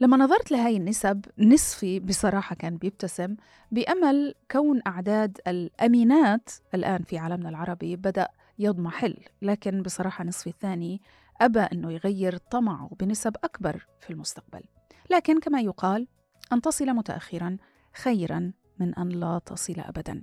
لما 0.00 0.16
نظرت 0.16 0.50
لهاي 0.50 0.76
النسب 0.76 1.24
نصفي 1.38 2.00
بصراحة 2.00 2.56
كان 2.56 2.76
بيبتسم. 2.76 3.36
بأمل 3.70 4.34
كون 4.50 4.80
أعداد 4.86 5.38
الأمينات 5.48 6.50
الآن 6.74 7.02
في 7.02 7.18
عالمنا 7.18 7.48
العربي 7.48 7.96
بدأ 7.96 8.28
يضمحل 8.60 9.16
لكن 9.42 9.82
بصراحة 9.82 10.24
نصفي 10.24 10.50
الثاني 10.50 11.00
أبى 11.40 11.60
أنه 11.60 11.92
يغير 11.92 12.36
طمعه 12.36 12.90
بنسب 13.00 13.36
أكبر 13.44 13.86
في 14.00 14.10
المستقبل 14.10 14.62
لكن 15.10 15.40
كما 15.40 15.60
يقال 15.60 16.08
أن 16.52 16.60
تصل 16.60 16.86
متأخرا 16.86 17.56
خيرا 17.94 18.52
من 18.78 18.94
أن 18.94 19.08
لا 19.08 19.38
تصل 19.38 19.74
أبدا 19.80 20.22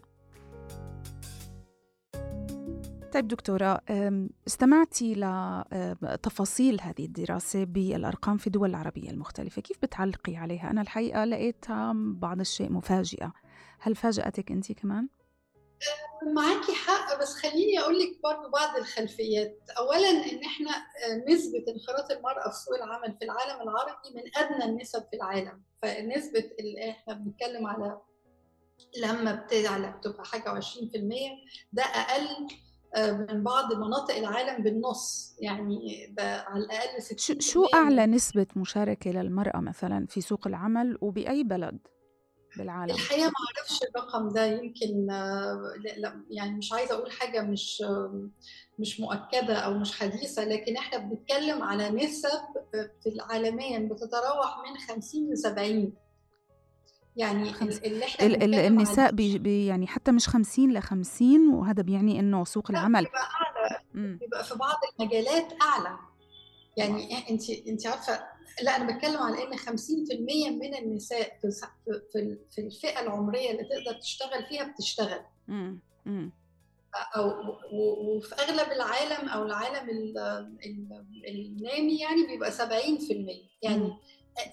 طيب 3.13 3.27
دكتورة 3.27 3.82
استمعتي 4.48 5.15
لتفاصيل 5.15 6.82
هذه 6.82 7.06
الدراسة 7.06 7.63
بالأرقام 7.63 8.38
في 8.38 8.48
الدول 8.48 8.70
العربية 8.70 9.10
المختلفة 9.10 9.62
كيف 9.62 9.77
بتعلقي 9.82 10.36
عليها؟ 10.36 10.72
أنا 10.72 10.82
الحقيقة 10.82 11.25
لقيتها 11.25 11.94
بعض 11.96 12.39
الشيء 12.39 12.72
مفاجئة 12.72 13.34
هل 13.79 13.96
فاجأتك 13.96 14.51
أنت 14.51 14.72
كمان؟ 14.72 15.08
معاكي 16.36 16.74
حق 16.74 17.22
بس 17.22 17.34
خليني 17.34 17.79
أقول 17.79 18.00
لك 18.00 18.19
برضه 18.24 18.50
بعض 18.50 18.77
الخلفيات. 18.77 19.60
اولا 19.77 20.10
إن 20.10 20.43
إحنا 20.46 20.72
نسبة 21.29 21.65
انخراط 21.69 22.12
المرأة 22.12 22.50
في 22.50 22.55
سوق 22.65 22.75
العمل 22.75 23.17
في 23.19 23.25
العالم 23.25 23.62
العربي 23.62 24.10
من 24.15 24.22
أدنى 24.38 24.65
النسب 24.65 25.00
في 25.12 25.15
العالم. 25.15 25.62
فنسبة 25.81 26.51
اللي 26.60 26.89
إحنا 26.89 27.13
بنتكلم 27.13 27.67
على 27.67 27.98
لما 29.01 29.36
بتعلى 29.36 29.91
بتبقى 29.98 30.25
حاجة 30.25 30.60
و20% 30.60 30.96
ده 31.74 31.84
أقل 31.84 32.48
من 32.98 33.43
بعض 33.43 33.74
مناطق 33.74 34.15
العالم 34.15 34.63
بالنص. 34.63 35.36
يعني 35.39 36.07
ده 36.17 36.24
على 36.41 36.63
الأقل 36.63 37.01
60% 37.01 37.39
شو 37.39 37.65
أعلى 37.74 38.05
نسبة 38.05 38.48
مشاركة 38.55 39.12
للمرأة 39.12 39.60
مثلا 39.60 40.05
في 40.10 40.22
سوق 40.22 40.48
العمل 40.48 40.98
وبأي 41.01 41.43
بلد؟ 41.43 41.79
بالعالم. 42.57 42.93
الحقيقة 42.95 43.25
ما 43.25 43.33
أعرفش 43.57 43.79
الرقم 43.83 44.29
ده 44.29 44.45
يمكن 44.45 45.05
لا 45.97 46.21
يعني 46.29 46.57
مش 46.57 46.73
عايزة 46.73 46.95
أقول 46.95 47.11
حاجة 47.11 47.41
مش 47.41 47.83
مش 48.79 48.99
مؤكدة 48.99 49.55
أو 49.55 49.73
مش 49.73 49.99
حديثة 49.99 50.45
لكن 50.45 50.77
إحنا 50.77 50.97
بنتكلم 50.97 51.63
على 51.63 51.89
نسب 51.89 52.39
في 53.03 53.17
عالميا 53.29 53.79
بتتراوح 53.91 54.57
من 54.69 54.77
50 54.95 55.33
ل 55.33 55.37
70 55.37 55.93
يعني 57.15 57.49
اللي 57.85 58.05
إحنا 58.05 58.25
ال 58.25 58.55
النساء 58.55 59.11
بي 59.11 59.37
بي 59.37 59.65
يعني 59.65 59.87
حتى 59.87 60.11
مش 60.11 60.27
50 60.27 60.73
ل 60.73 60.81
50 60.81 61.53
وهذا 61.53 61.81
بيعني 61.81 62.19
إنه 62.19 62.45
سوق 62.45 62.71
العمل. 62.71 63.03
بيبقى 63.03 63.21
أعلى 63.21 63.79
بيبقى 63.93 64.43
في 64.43 64.55
بعض 64.55 64.75
المجالات 64.99 65.53
أعلى. 65.61 65.97
يعني 66.77 67.29
انت 67.29 67.49
انت 67.49 67.87
عارفة 67.87 68.19
لا 68.61 68.75
أنا 68.75 68.95
بتكلم 68.95 69.17
على 69.17 69.43
إن 69.43 69.57
50% 69.57 70.49
من 70.49 70.75
النساء 70.75 71.37
في 71.41 71.51
في 72.51 72.61
الفئة 72.61 72.99
العمرية 72.99 73.51
اللي 73.51 73.63
تقدر 73.63 73.99
تشتغل 74.01 74.45
فيها 74.49 74.63
بتشتغل. 74.73 75.21
امم 75.49 75.79
أو 77.15 77.31
وفي 77.71 78.35
أغلب 78.35 78.71
العالم 78.71 79.29
أو 79.29 79.43
العالم 79.45 79.89
النامي 81.27 81.99
يعني 81.99 82.27
بيبقى 82.27 82.51
70% 82.51 82.57
يعني. 83.61 83.93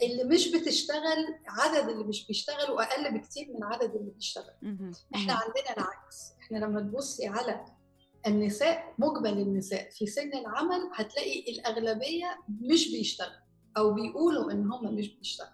اللي 0.02 0.24
مش 0.24 0.48
بتشتغل 0.52 1.38
عدد 1.46 1.88
اللي 1.88 2.04
مش 2.04 2.26
بيشتغلوا 2.26 2.82
أقل 2.82 3.18
بكتير 3.18 3.48
من 3.54 3.64
عدد 3.64 3.94
اللي 3.94 4.10
بيشتغل. 4.10 4.54
إحنا 5.14 5.32
عندنا 5.32 5.76
العكس. 5.76 6.32
إحنا 6.42 6.58
لما 6.58 6.80
تبصي 6.80 7.26
على 7.26 7.64
النساء 8.26 8.94
مجمل 8.98 9.38
النساء 9.38 9.90
في 9.90 10.06
سن 10.06 10.32
العمل 10.38 10.90
هتلاقي 10.94 11.52
الأغلبية 11.52 12.38
مش 12.60 12.92
بيشتغل. 12.92 13.43
أو 13.76 13.94
بيقولوا 13.94 14.52
إن 14.52 14.72
هم 14.72 14.94
مش 14.94 15.08
بيشتغلوا. 15.08 15.52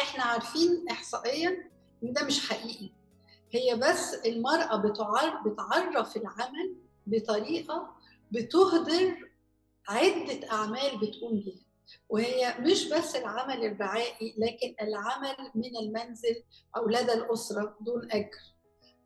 إحنا 0.00 0.24
عارفين 0.24 0.88
احصائيا 0.90 1.70
إن 2.04 2.12
ده 2.12 2.24
مش 2.24 2.48
حقيقي. 2.48 2.90
هي 3.50 3.76
بس 3.76 4.14
المرأة 4.14 4.76
بتعرف 4.76 5.46
بتعرف 5.46 6.16
العمل 6.16 6.76
بطريقة 7.06 7.96
بتهدر 8.30 9.30
عدة 9.88 10.50
أعمال 10.52 10.98
بتقوم 11.02 11.40
بيها. 11.40 11.62
وهي 12.08 12.54
مش 12.60 12.88
بس 12.88 13.16
العمل 13.16 13.64
الرعائي 13.64 14.34
لكن 14.38 14.74
العمل 14.82 15.36
من 15.54 15.76
المنزل 15.76 16.42
أو 16.76 16.88
لدى 16.88 17.12
الأسرة 17.12 17.76
دون 17.80 18.12
أجر. 18.12 18.51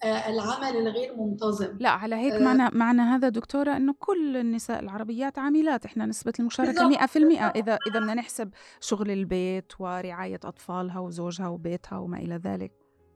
العمل 0.05 0.77
الغير 0.77 1.17
منتظم. 1.17 1.77
لا 1.81 1.89
على 1.89 2.17
هيك 2.17 2.43
معنى 2.43 2.79
معنى 2.79 3.03
هذا 3.03 3.29
دكتورة 3.29 3.77
إنه 3.77 3.95
كل 3.99 4.37
النساء 4.37 4.81
العربيات 4.81 5.39
عاملات 5.39 5.85
إحنا 5.85 6.07
نسبة 6.07 6.33
المشاركة 6.41 6.89
100% 6.89 7.17
اذا 7.17 7.79
إذا 7.87 8.01
بدنا 8.01 8.15
نحسب 8.15 8.51
شغل 8.81 9.11
البيت 9.11 9.73
ورعاية 9.81 10.41
أطفالها 10.45 10.99
وزوجها 10.99 11.49
وبيتها 11.49 11.99
وما 11.99 12.19
إلى 12.19 12.41
ذلك. 12.45 12.73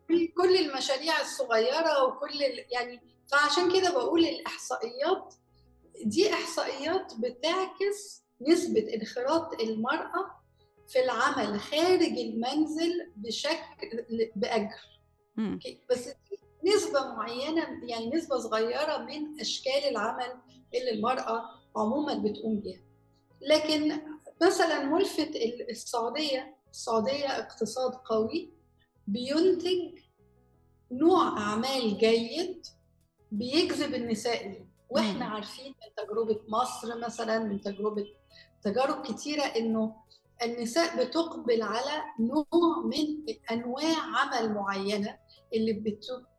كل 0.09 0.57
المشاريع 0.57 1.21
الصغيرة 1.21 2.05
وكل 2.05 2.41
يعني 2.73 3.01
فعشان 3.33 3.73
كده 3.73 3.91
بقول 3.91 4.25
الإحصائيات 4.25 5.35
دي 6.05 6.33
إحصائيات 6.33 7.13
بتعكس 7.19 8.25
نسبة 8.49 8.95
انخراط 8.95 9.61
المرأة 9.61 10.41
في 10.89 11.05
العمل 11.05 11.61
خارج 11.61 12.19
المنزل 12.19 13.13
بشكل 13.17 14.05
بأجر. 14.37 15.01
بس 15.91 16.09
نسبة 16.65 17.15
معينة 17.15 17.63
يعني 17.83 18.11
نسبة 18.11 18.39
صغيرة 18.39 18.97
من 18.99 19.41
أشكال 19.41 19.85
العمل 19.91 20.33
اللي 20.75 20.91
المرأة 20.91 21.43
عموما 21.77 22.15
بتقوم 22.15 22.61
بها 22.61 22.81
لكن 23.41 24.01
مثلا 24.43 24.85
ملفت 24.85 25.31
السعودية 25.71 26.57
السعودية 26.71 27.27
اقتصاد 27.39 27.93
قوي 27.95 28.53
بينتج 29.07 29.99
نوع 30.93 31.39
أعمال 31.39 31.99
جيد 31.99 32.67
بيجذب 33.33 33.95
النساء 33.95 34.49
ليه. 34.49 34.71
وإحنا 34.91 35.25
عارفين 35.25 35.67
من 35.67 36.05
تجربة 36.05 36.41
مصر 36.49 36.99
مثلا 36.99 37.39
من 37.39 37.61
تجربة 37.61 38.07
تجارب 38.63 39.03
كتيرة 39.03 39.43
إنه 39.43 39.97
النساء 40.43 41.05
بتقبل 41.05 41.63
على 41.63 42.03
نوع 42.21 42.85
من 42.85 43.35
أنواع 43.51 43.97
عمل 44.17 44.55
معينة 44.55 45.19
اللي 45.55 45.73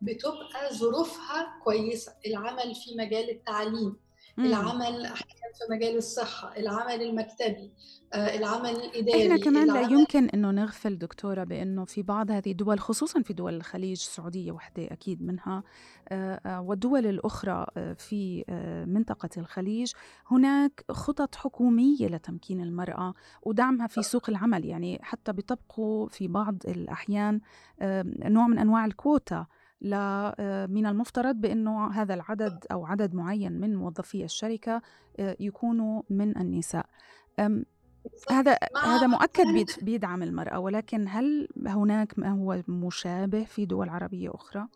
بتبقى 0.02 0.74
ظروفها 0.74 1.60
كويسة 1.64 2.12
العمل 2.26 2.74
في 2.74 2.96
مجال 2.98 3.30
التعليم. 3.30 3.96
العمل 4.38 5.04
أحيانا 5.04 5.52
في 5.58 5.72
مجال 5.72 5.96
الصحة 5.96 6.56
العمل 6.56 7.02
المكتبي 7.02 7.70
العمل 8.14 8.70
الاداري 8.70 9.22
إحنا 9.26 9.36
كمان 9.44 9.66
لا 9.66 9.80
يمكن 9.80 10.28
إنه 10.28 10.50
نغفل 10.50 10.98
دكتورة 10.98 11.44
بإنه 11.44 11.84
في 11.84 12.02
بعض 12.02 12.30
هذه 12.30 12.50
الدول 12.50 12.80
خصوصا 12.80 13.22
في 13.22 13.32
دول 13.32 13.54
الخليج 13.54 14.00
السعودية 14.00 14.52
وحدة 14.52 14.84
أكيد 14.84 15.22
منها 15.22 15.62
والدول 16.46 17.06
الأخرى 17.06 17.66
في 17.96 18.44
منطقة 18.88 19.28
الخليج 19.36 19.92
هناك 20.30 20.84
خطط 20.90 21.34
حكومية 21.34 22.06
لتمكين 22.06 22.60
المرأة 22.60 23.14
ودعمها 23.42 23.86
في 23.86 24.02
سوق 24.02 24.30
العمل 24.30 24.64
يعني 24.64 24.98
حتى 25.02 25.32
بيطبقوا 25.32 26.08
في 26.08 26.28
بعض 26.28 26.56
الأحيان 26.68 27.40
نوع 28.22 28.46
من 28.46 28.58
أنواع 28.58 28.84
الكوتا. 28.84 29.46
من 30.70 30.86
المفترض 30.86 31.36
بأنه 31.36 31.90
هذا 31.90 32.14
العدد 32.14 32.64
أو 32.72 32.86
عدد 32.86 33.14
معين 33.14 33.52
من 33.52 33.76
موظفي 33.76 34.24
الشركة 34.24 34.82
يكونوا 35.18 36.02
من 36.10 36.38
النساء. 36.38 36.86
هذا 38.30 38.58
هذا 38.84 39.06
مؤكد 39.06 39.44
بيدعم 39.82 40.22
المرأة 40.22 40.58
ولكن 40.58 41.08
هل 41.08 41.48
هناك 41.66 42.18
ما 42.18 42.28
هو 42.28 42.62
مشابه 42.68 43.44
في 43.44 43.66
دول 43.66 43.88
عربية 43.88 44.34
أخرى؟ 44.34 44.68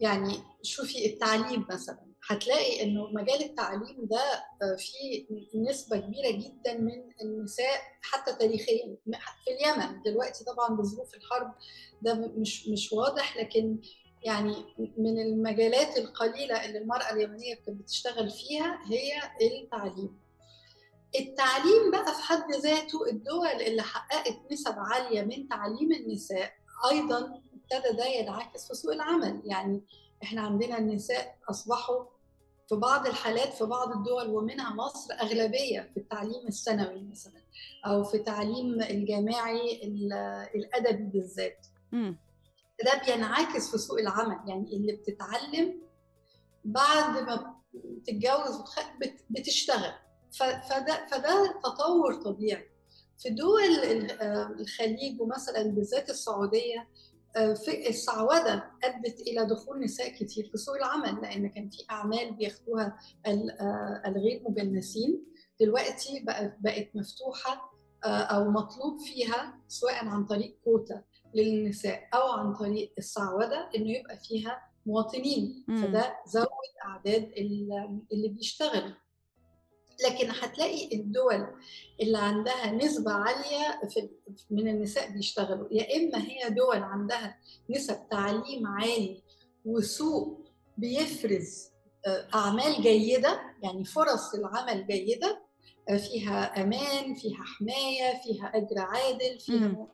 يعني 0.00 0.34
شوفي 0.62 1.06
التعليم 1.06 1.66
مثلا. 1.70 2.09
هتلاقي 2.30 2.82
إنه 2.82 3.06
مجال 3.06 3.42
التعليم 3.44 3.96
ده 4.10 4.44
فيه 4.76 5.26
نسبة 5.54 5.96
كبيرة 5.96 6.30
جدا 6.30 6.74
من 6.78 6.92
النساء 7.22 7.80
حتى 8.02 8.32
تاريخيا. 8.32 8.96
في 9.44 9.50
اليمن 9.50 10.02
دلوقتي 10.02 10.44
طبعا 10.44 10.76
بظروف 10.76 11.14
الحرب 11.14 11.54
ده 12.02 12.14
مش 12.14 12.68
مش 12.68 12.92
واضح 12.92 13.36
لكن 13.36 13.78
يعني 14.22 14.54
من 14.98 15.18
المجالات 15.20 15.96
القليلة 15.98 16.64
اللي 16.64 16.78
المرأة 16.78 17.12
اليمنية 17.12 17.54
كانت 17.54 17.80
بتشتغل 17.82 18.30
فيها 18.30 18.78
هي 18.86 19.12
التعليم. 19.62 20.20
التعليم 21.20 21.90
بقى 21.90 22.14
في 22.14 22.22
حد 22.22 22.52
ذاته 22.62 23.06
الدول 23.10 23.46
اللي 23.48 23.82
حققت 23.82 24.38
نسب 24.52 24.74
عالية 24.78 25.22
من 25.22 25.48
تعليم 25.48 25.92
النساء 25.92 26.52
أيضا 26.90 27.18
ابتدى 27.54 27.96
ده 27.96 28.04
ينعكس 28.06 28.68
في 28.68 28.74
سوق 28.74 28.92
العمل. 28.92 29.42
يعني 29.44 29.80
إحنا 30.22 30.40
عندنا 30.40 30.78
النساء 30.78 31.36
أصبحوا 31.50 32.04
في 32.70 32.76
بعض 32.76 33.06
الحالات 33.06 33.54
في 33.54 33.64
بعض 33.64 33.92
الدول 33.92 34.26
ومنها 34.30 34.74
مصر 34.74 35.14
أغلبية 35.20 35.90
في 35.94 36.00
التعليم 36.00 36.46
الثانوي 36.48 37.02
مثلا 37.10 37.42
أو 37.86 38.04
في 38.04 38.16
التعليم 38.16 38.82
الجامعي 38.82 39.82
الأدبي 40.54 41.04
بالذات. 41.04 41.66
ده 42.84 43.02
بينعكس 43.06 43.70
في 43.70 43.78
سوق 43.78 43.98
العمل. 43.98 44.48
يعني 44.48 44.76
اللي 44.76 44.92
بتتعلم 44.92 45.82
بعد 46.64 47.22
ما 47.22 47.54
تتجوز 48.06 48.64
بتشتغل. 49.30 49.92
فده 50.30 51.06
فده 51.06 51.60
تطور 51.64 52.14
طبيعي. 52.14 52.70
في 53.18 53.30
دول 53.30 53.60
الخليج 54.60 55.20
ومثلا 55.20 55.62
بالذات 55.62 56.10
السعودية 56.10 56.88
السعوده 57.68 58.70
أدت 58.84 59.20
إلى 59.20 59.46
دخول 59.46 59.80
نساء 59.80 60.08
كتير 60.08 60.48
في 60.52 60.58
سوق 60.58 60.76
العمل 60.76 61.22
لأن 61.22 61.48
كان 61.48 61.68
في 61.68 61.84
أعمال 61.90 62.34
بياخدوها 62.34 62.98
الغير 64.06 64.42
مجنسين. 64.48 65.26
دلوقتي 65.60 66.24
بقت 66.60 66.88
مفتوحة 66.94 67.70
أو 68.04 68.50
مطلوب 68.50 69.00
فيها 69.00 69.58
سواء 69.68 70.04
عن 70.04 70.24
طريق 70.26 70.58
كوتا 70.64 71.02
للنساء 71.34 72.08
أو 72.14 72.28
عن 72.28 72.54
طريق 72.54 72.92
السعوده 72.98 73.70
إنه 73.76 73.90
يبقى 73.98 74.16
فيها 74.16 74.62
مواطنين. 74.86 75.64
فده 75.82 76.16
زود 76.26 76.46
أعداد 76.84 77.32
اللي 78.12 78.28
بيشتغلوا. 78.28 78.94
لكن 80.06 80.30
هتلاقي 80.30 80.96
الدول 80.96 81.46
اللي 82.00 82.18
عندها 82.18 82.72
نسبة 82.72 83.12
عالية 83.12 83.80
من 84.50 84.68
النساء 84.68 85.10
بيشتغلوا 85.10 85.68
يا 85.70 85.96
إما 85.96 86.18
هي 86.18 86.50
دول 86.50 86.76
عندها 86.82 87.38
نسب 87.70 87.98
تعليم 88.10 88.66
عالي 88.66 89.22
وسوق 89.64 90.50
بيفرز 90.78 91.70
أعمال 92.34 92.82
جيدة 92.82 93.40
يعني 93.62 93.84
فرص 93.84 94.34
العمل 94.34 94.86
جيدة 94.86 95.42
فيها 95.98 96.62
أمان 96.62 97.14
فيها 97.14 97.42
حماية 97.44 98.22
فيها 98.22 98.52
أجر 98.54 98.78
عادل 98.78 99.40
فيها 99.40 99.68
م. 99.68 99.88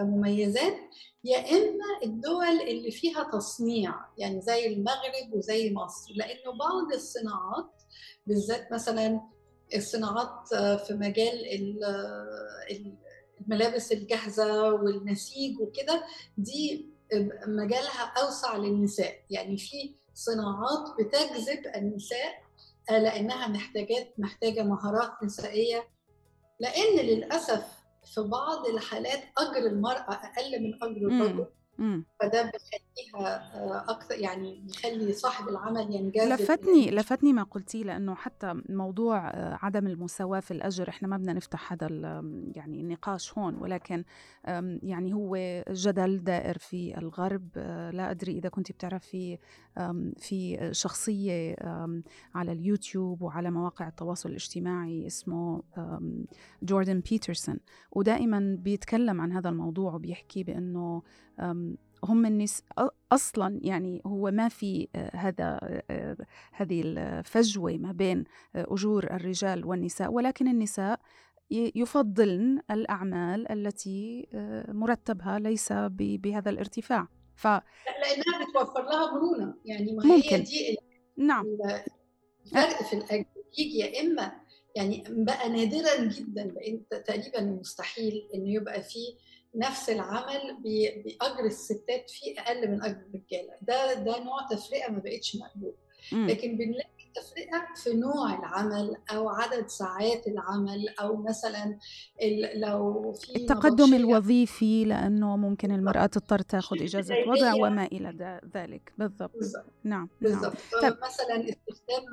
مميزات 0.00 0.76
يا 1.24 1.38
إما 1.50 1.84
الدول 2.04 2.60
اللي 2.60 2.90
فيها 2.90 3.30
تصنيع 3.32 3.94
يعني 4.18 4.40
زي 4.40 4.66
المغرب 4.66 5.32
وزي 5.32 5.72
مصر 5.74 6.12
لأنه 6.16 6.58
بعض 6.58 6.92
الصناعات 6.94 7.82
بالذات 8.26 8.72
مثلا 8.72 9.20
الصناعات 9.74 10.48
في 10.86 10.94
مجال 10.94 11.46
الملابس 13.40 13.92
الجاهزة 13.92 14.72
والنسيج 14.74 15.60
وكده 15.60 16.04
دي 16.36 16.90
مجالها 17.46 18.12
أوسع 18.22 18.56
للنساء. 18.56 19.14
يعني 19.30 19.56
في 19.58 19.94
صناعات 20.14 20.94
بتجذب 21.00 21.66
النساء 21.76 22.42
لأنها 22.90 23.48
محتاجات 23.48 24.14
محتاجة 24.18 24.62
مهارات 24.62 25.12
نسائية. 25.24 25.88
لأن 26.60 27.06
للأسف 27.06 27.64
في 28.14 28.20
بعض 28.20 28.66
الحالات 28.66 29.22
أجر 29.38 29.66
المرأة 29.66 30.12
أقل 30.12 30.62
من 30.62 30.74
أجر 30.82 31.06
الرجل. 31.08 31.46
فده 32.20 32.42
بيخليها 32.42 33.90
أكثر 33.90 34.14
يعني 34.14 34.60
بيخلي 34.66 35.12
صاحب 35.12 35.48
العمل 35.48 35.94
ينجذب 35.94 36.28
لفتني 36.32 36.90
لفتني 36.90 37.32
ما 37.32 37.42
قلتيه 37.42 37.84
لأنه 37.84 38.14
حتى 38.14 38.62
موضوع 38.68 39.18
عدم 39.64 39.86
المساواة 39.86 40.40
في 40.40 40.50
الأجر 40.50 40.88
إحنا 40.88 41.08
ما 41.08 41.16
بدنا 41.16 41.32
نفتح 41.32 41.72
هذا 41.72 41.86
يعني 42.54 42.80
النقاش 42.80 43.38
هون 43.38 43.54
ولكن 43.54 44.04
يعني 44.82 45.14
هو 45.14 45.36
جدل 45.70 46.24
دائر 46.24 46.58
في 46.58 46.98
الغرب 46.98 47.48
لا 47.92 48.10
أدري 48.10 48.32
إذا 48.38 48.48
كنت 48.48 48.72
بتعرفي 48.72 49.38
في 50.18 50.68
شخصية 50.72 51.56
على 52.34 52.52
اليوتيوب 52.52 53.22
وعلى 53.22 53.50
مواقع 53.50 53.88
التواصل 53.88 54.28
الاجتماعي 54.28 55.06
اسمه 55.06 55.62
جوردن 56.62 57.00
بيترسون 57.00 57.60
ودائما 57.92 58.56
بيتكلم 58.58 59.20
عن 59.20 59.32
هذا 59.32 59.48
الموضوع 59.48 59.94
وبيحكي 59.94 60.44
بأنه 60.44 61.02
هم 62.04 62.26
الناس 62.26 62.62
أصلا 63.12 63.60
يعني 63.62 64.02
هو 64.06 64.30
ما 64.30 64.48
في 64.48 64.88
هذا 65.14 65.58
هذه 66.52 66.82
الفجوة 66.84 67.72
ما 67.72 67.92
بين 67.92 68.24
أجور 68.56 69.04
الرجال 69.04 69.64
والنساء 69.64 70.12
ولكن 70.12 70.48
النساء 70.48 71.00
يفضلن 71.50 72.60
الأعمال 72.70 73.52
التي 73.52 74.26
مرتبها 74.68 75.38
ليس 75.38 75.72
بهذا 75.96 76.50
الارتفاع. 76.50 77.08
ف 77.36 77.46
لانها 77.46 78.50
بتوفر 78.50 78.82
لها 78.82 79.12
مرونة. 79.14 79.54
يعني 79.64 79.92
ما 79.92 80.04
ممكن. 80.04 80.28
هي 80.36 80.40
دي 80.40 80.76
نعم. 81.16 81.46
الفرق 82.46 82.82
في 82.82 82.96
الاجر 82.96 83.24
يجي 83.58 83.78
يا 83.78 84.00
إما 84.00 84.32
يعني 84.76 85.04
بقى 85.08 85.48
نادرا 85.48 86.04
جدا 86.04 86.46
بقى 86.54 87.00
تقريبا 87.02 87.40
مستحيل 87.40 88.28
إنه 88.34 88.52
يبقى 88.54 88.82
فيه 88.82 89.14
نفس 89.54 89.90
العمل 89.90 90.56
باجر 90.62 91.44
الستات 91.44 92.10
فيه 92.10 92.40
أقل 92.40 92.70
من 92.70 92.82
أجر 92.82 92.96
الرجالة. 92.96 93.52
ده 93.62 93.94
ده 93.94 94.18
نوع 94.24 94.46
تفرقة 94.50 94.92
ما 94.92 94.98
بقتش 94.98 95.36
مقبول 95.36 95.74
لكن 96.12 96.56
بنلاقي 96.56 96.99
التفرقه 97.10 97.74
في 97.74 97.96
نوع 97.96 98.38
العمل 98.38 98.96
أو 99.14 99.28
عدد 99.28 99.66
ساعات 99.68 100.26
العمل 100.26 100.88
أو 101.00 101.16
مثلا 101.16 101.78
لو 102.54 103.12
في 103.12 103.36
التقدم 103.36 103.94
الوظيفي 103.94 104.84
لأنه 104.84 105.36
ممكن 105.36 105.72
المرأة 105.72 106.06
تضطر 106.06 106.38
تاخذ 106.38 106.82
إجازة 106.82 107.14
وضع 107.28 107.54
وما 107.54 107.84
إلى 107.84 108.40
ذلك. 108.56 108.92
بالضبط. 108.98 109.32
بالضبط. 109.34 109.64
نعم 109.84 110.08
بالضبط. 110.20 110.56
نعم. 110.82 110.96
مثلا 111.02 111.48
استخدام 111.48 112.04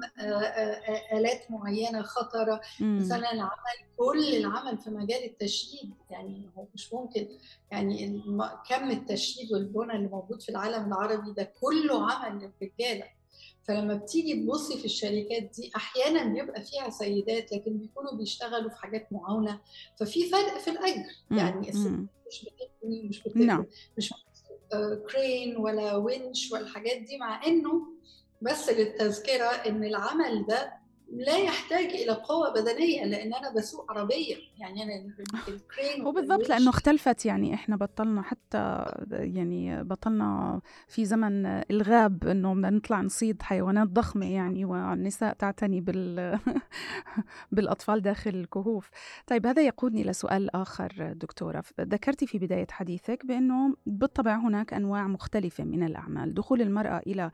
آلات 1.13 1.51
معينة 1.51 2.01
خطرة. 2.01 2.61
مم. 2.79 2.99
مثلا 2.99 3.27
عمل 3.27 3.87
كل 3.97 4.35
العمل 4.35 4.77
في 4.77 4.89
مجال 4.89 5.23
التشييد 5.23 5.93
يعني 6.09 6.49
هو 6.57 6.65
مش 6.73 6.93
ممكن. 6.93 7.27
يعني 7.71 8.23
كم 8.69 8.91
التشييد 8.91 9.53
والبنى 9.53 9.95
اللي 9.95 10.07
موجود 10.07 10.41
في 10.41 10.49
العالم 10.49 10.87
العربي 10.87 11.31
ده 11.31 11.51
كله 11.61 12.11
عمل 12.11 12.51
للرجالة. 12.61 13.16
فلما 13.67 13.93
بتيجي 13.93 14.43
تبصي 14.43 14.77
في 14.77 14.85
الشركات 14.85 15.43
دي 15.55 15.71
أحيانا 15.75 16.23
بيبقى 16.33 16.61
فيها 16.61 16.89
سيدات 16.89 17.51
لكن 17.53 17.77
بيكونوا 17.77 18.15
بيشتغلوا 18.15 18.69
في 18.69 18.75
حاجات 18.77 19.07
معاونة. 19.13 19.59
ففي 19.99 20.29
فرق 20.29 20.57
في 20.57 20.69
الأجر. 20.69 21.03
يعني 21.31 21.71
مش 22.27 22.45
بتبني 22.45 23.03
مش 23.03 23.23
بتبني 23.23 23.45
نعم. 23.45 23.65
مش 23.97 24.13
كرين 25.11 25.57
ولا 25.57 26.03
winch 26.07 26.51
والحاجات 26.51 26.97
دي 27.01 27.17
مع 27.17 27.45
إنه 27.45 27.81
بس 28.41 28.69
للتذكرة 28.69 29.45
إن 29.45 29.83
العمل 29.83 30.45
ده 30.45 30.73
لا 31.11 31.37
يحتاج 31.37 31.85
إلى 31.85 32.11
قوة 32.11 32.53
بدنية 32.53 33.05
لأن 33.05 33.33
أنا 33.33 33.53
بسوق 33.53 33.91
عربية. 33.91 34.35
يعني 34.59 34.83
أنا 34.83 35.13
الكرين 35.47 36.01
هو 36.05 36.11
بالضبط 36.11 36.49
لأنه 36.49 36.69
اختلفت 36.69 37.25
يعني 37.25 37.53
إحنا 37.53 37.75
بطلنا 37.75 38.21
حتى 38.21 38.85
يعني 39.11 39.83
بطلنا 39.83 40.61
في 40.87 41.05
زمن 41.05 41.45
إلغاب 41.45 42.27
إنه 42.27 42.53
بدنا 42.53 42.69
نطلع 42.69 43.01
نصيد 43.01 43.41
حيوانات 43.41 43.87
ضخمة 43.87 44.33
يعني 44.33 44.65
والنساء 44.65 45.33
تعتني 45.33 45.81
بال 45.81 46.39
بالأطفال 47.51 48.01
داخل 48.01 48.29
الكهوف. 48.29 48.89
طيب 49.27 49.47
هذا 49.47 49.61
يقودني 49.61 50.03
لسؤال 50.03 50.55
آخر 50.55 51.13
دكتورة. 51.15 51.63
ذكرتي 51.81 52.27
في 52.27 52.39
بداية 52.39 52.67
حديثك 52.71 53.25
بإنه 53.25 53.75
بالطبع 53.85 54.35
هناك 54.35 54.73
أنواع 54.73 55.07
مختلفة 55.07 55.63
من 55.63 55.83
الأعمال 55.83 56.33
دخول 56.33 56.61
المرأة 56.61 57.01
إلى 57.07 57.31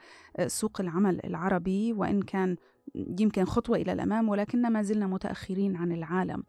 سوق 0.47 0.81
العمل 0.81 1.21
العربي 1.25 1.93
وإن 1.93 2.21
كان 2.21 2.55
يمكن 2.95 3.45
خطوة 3.45 3.77
إلى 3.77 3.91
الأمام 3.91 4.29
ولكن 4.29 4.61
ما 4.61 4.81
زلنا 4.81 5.07
متأخرين 5.07 5.75
عن 5.75 5.91
العالم. 5.91 6.43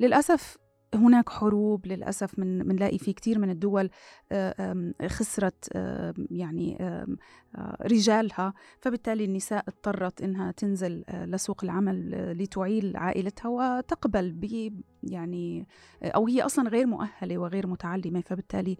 للأسف 0.00 0.56
هناك 0.94 1.28
حروب 1.28 1.86
للأسف 1.86 2.38
من 2.38 2.68
منلاقي 2.68 2.98
في 2.98 3.12
كثير 3.12 3.38
من 3.38 3.50
الدول 3.50 3.90
خسرت 5.06 5.68
يعني 6.30 6.78
رجالها. 7.80 8.54
فبالتالي 8.80 9.24
النساء 9.24 9.64
اضطرت 9.68 10.22
إنها 10.22 10.50
تنزل 10.50 11.04
لسوق 11.10 11.64
العمل 11.64 12.10
لتعيل 12.42 12.96
عائلتها 12.96 13.48
وتقبل 13.48 14.32
ب 14.32 14.72
يعني 15.02 15.66
أو 16.02 16.26
هي 16.26 16.42
أصلا 16.42 16.68
غير 16.68 16.86
مؤهلة 16.86 17.38
وغير 17.38 17.66
متعلمة. 17.66 18.20
فبالتالي 18.20 18.76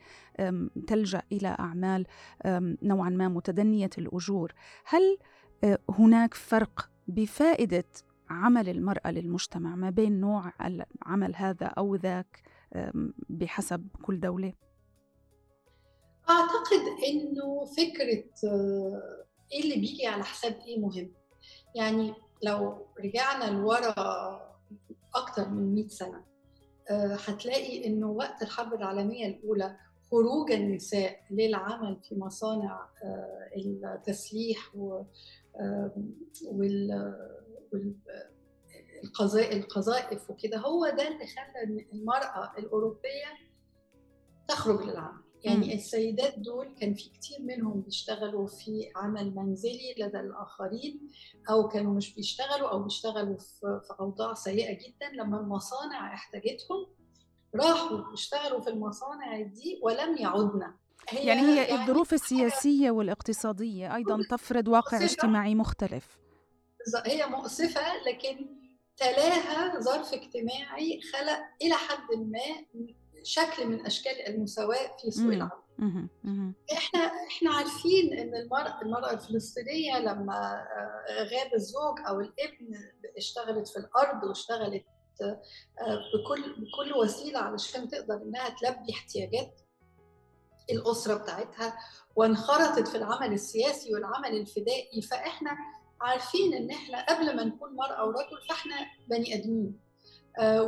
تلجأ 0.86 1.22
إلى 1.32 1.48
أعمال 1.48 2.06
نوعا 2.82 3.10
ما 3.10 3.28
متدنية 3.28 3.90
الأجور. 3.98 4.52
هل 4.84 5.18
هناك 5.90 6.34
فرق 6.34 6.90
بفائدة 7.08 7.84
عمل 8.30 8.68
المرأة 8.68 9.10
للمجتمع 9.10 9.74
ما 9.76 9.90
بين 9.90 10.20
نوع 10.20 10.52
العمل 10.64 11.36
هذا 11.36 11.66
أو 11.66 11.94
ذاك 11.94 12.42
بحسب 13.28 13.88
كل 14.02 14.20
دولة؟ 14.20 14.52
أعتقد 16.30 17.04
إنه 17.08 17.64
فكرة 17.64 18.24
إيه 19.52 19.62
اللي 19.64 19.74
بيجي 19.74 20.06
على 20.06 20.24
حساب 20.24 20.52
إيه 20.66 20.78
مهم 20.80 21.12
يعني 21.74 22.14
لو 22.42 22.86
رجعنا 23.04 23.50
لورا 23.50 23.94
أكتر 25.14 25.48
من 25.48 25.74
100 25.74 25.88
سنة 25.88 26.24
هتلاقي 27.28 27.86
إنه 27.86 28.06
وقت 28.10 28.42
الحرب 28.42 28.74
العالمية 28.74 29.26
الأولى 29.26 29.76
خروج 30.10 30.52
النساء 30.52 31.20
للعمل 31.30 32.00
في 32.08 32.14
مصانع 32.14 32.88
التسليح 33.56 34.58
والقذائف 39.20 40.30
وكده 40.30 40.58
هو 40.58 40.86
ده 40.86 41.08
اللي 41.08 41.26
خلى 41.26 41.86
المرأة 41.92 42.58
الأوروبية 42.58 43.48
تخرج 44.48 44.82
للعمل. 44.82 45.22
يعني. 45.42 45.74
السيدات 45.74 46.38
دول 46.38 46.74
كان 46.80 46.94
في 46.94 47.10
كتير 47.10 47.38
منهم 47.40 47.80
بيشتغلوا 47.80 48.46
في 48.46 48.92
عمل 48.96 49.34
منزلي 49.34 49.94
لدى 49.98 50.20
الآخرين 50.20 51.10
أو 51.50 51.68
كانوا 51.68 51.94
مش 51.94 52.14
بيشتغلوا 52.14 52.68
أو 52.70 52.82
بيشتغلوا 52.82 53.36
في 53.58 53.94
أوضاع 54.00 54.34
سيئة 54.34 54.72
جدا. 54.72 55.08
لما 55.12 55.40
المصانع 55.40 56.14
احتاجتهم 56.14 56.86
راحوا 57.54 58.12
اشتغلوا 58.12 58.60
في 58.60 58.70
المصانع 58.70 59.42
دي 59.42 59.80
ولم 59.82 60.16
يعدن 60.16 60.62
هي 60.62 60.72
يعني 61.12 61.40
هي 61.40 61.56
يعني 61.56 61.82
الظروف 61.82 62.14
السياسية 62.14 62.90
والاقتصادية 62.90 63.96
أيضا 63.96 64.18
تفرض 64.30 64.68
واقع 64.68 65.04
اجتماعي 65.04 65.54
مختلف. 65.54 66.18
هي 67.06 67.26
مؤسفة 67.26 67.80
لكن 68.06 68.46
تلاها 68.96 69.80
ظرف 69.80 70.14
اجتماعي 70.14 71.00
خلق 71.12 71.38
إلى 71.62 71.74
حد 71.74 72.14
ما 72.18 72.66
شكل 73.22 73.66
من 73.66 73.86
أشكال 73.86 74.26
المساواة 74.28 74.96
في 75.02 75.10
سوق 75.10 75.32
العمل. 75.32 75.50
إحنا 76.72 77.00
إحنا 77.00 77.54
عارفين 77.54 78.18
إن 78.18 78.34
المرأة 78.34 78.82
المرأة 78.82 79.12
الفلسطينية 79.12 79.98
لما 79.98 80.66
آه، 81.08 81.22
غاب 81.22 81.54
الزوج 81.54 81.98
أو 82.08 82.20
الابن 82.20 82.74
اشتغلت 83.16 83.68
في 83.68 83.76
الأرض 83.76 84.24
واشتغلت 84.24 84.84
آه، 85.22 85.40
بكل 86.14 86.42
بكل 86.52 86.92
وسيلة 86.92 87.38
علشان 87.38 87.88
تقدر 87.88 88.14
إنها 88.14 88.48
تلبي 88.48 88.92
احتياجات 88.92 89.60
الأسرة 90.70 91.14
بتاعتها 91.14 91.78
وانخرطت 92.16 92.88
في 92.88 92.96
العمل 92.96 93.32
السياسي 93.32 93.94
والعمل 93.94 94.36
الفدائي 94.36 95.02
فإحنا 95.02 95.50
عارفين 96.00 96.54
إن 96.54 96.70
إحنا 96.70 97.04
قبل 97.06 97.36
ما 97.36 97.44
نكون 97.44 97.74
مرأة 97.76 98.06
ورجل 98.06 98.42
فإحنا 98.48 98.74
بني 99.08 99.34
آدمين. 99.34 99.80
آه، 100.38 100.62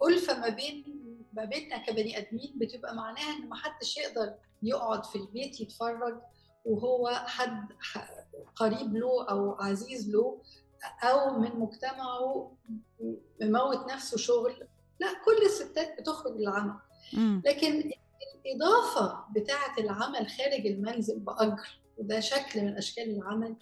والالفه 0.00 0.38
ما 0.38 0.48
بين 0.48 0.84
ما 1.32 1.44
بيننا 1.44 1.78
كبني 1.86 2.18
آدمين 2.18 2.52
بتبقى 2.56 2.94
معناها 2.94 3.36
إن 3.36 3.48
ما 3.48 3.56
حدش 3.56 3.96
يقدر 3.96 4.34
يقعد 4.62 5.04
في 5.06 5.16
البيت 5.16 5.60
يتفرج 5.60 6.20
وهو 6.64 7.08
حد 7.08 7.68
قريب 8.56 8.96
له 8.96 9.30
أو 9.30 9.52
عزيز 9.52 10.10
له 10.10 10.42
أو 11.02 11.38
من 11.38 11.50
مجتمعه 11.56 12.56
مموت 13.40 13.92
نفسه 13.92 14.16
شغل. 14.16 14.68
لا 15.00 15.08
كل 15.24 15.46
الستات 15.46 16.00
بتخرج 16.00 16.36
للعمل. 16.36 16.74
لكن 17.46 17.90
الإضافة 18.46 19.24
بتاعة 19.34 19.78
العمل 19.78 20.26
خارج 20.30 20.66
المنزل 20.66 21.18
بأجر 21.18 21.80
وده 21.98 22.20
شكل 22.20 22.60
من 22.62 22.76
أشكال 22.76 23.10
العمل 23.16 23.56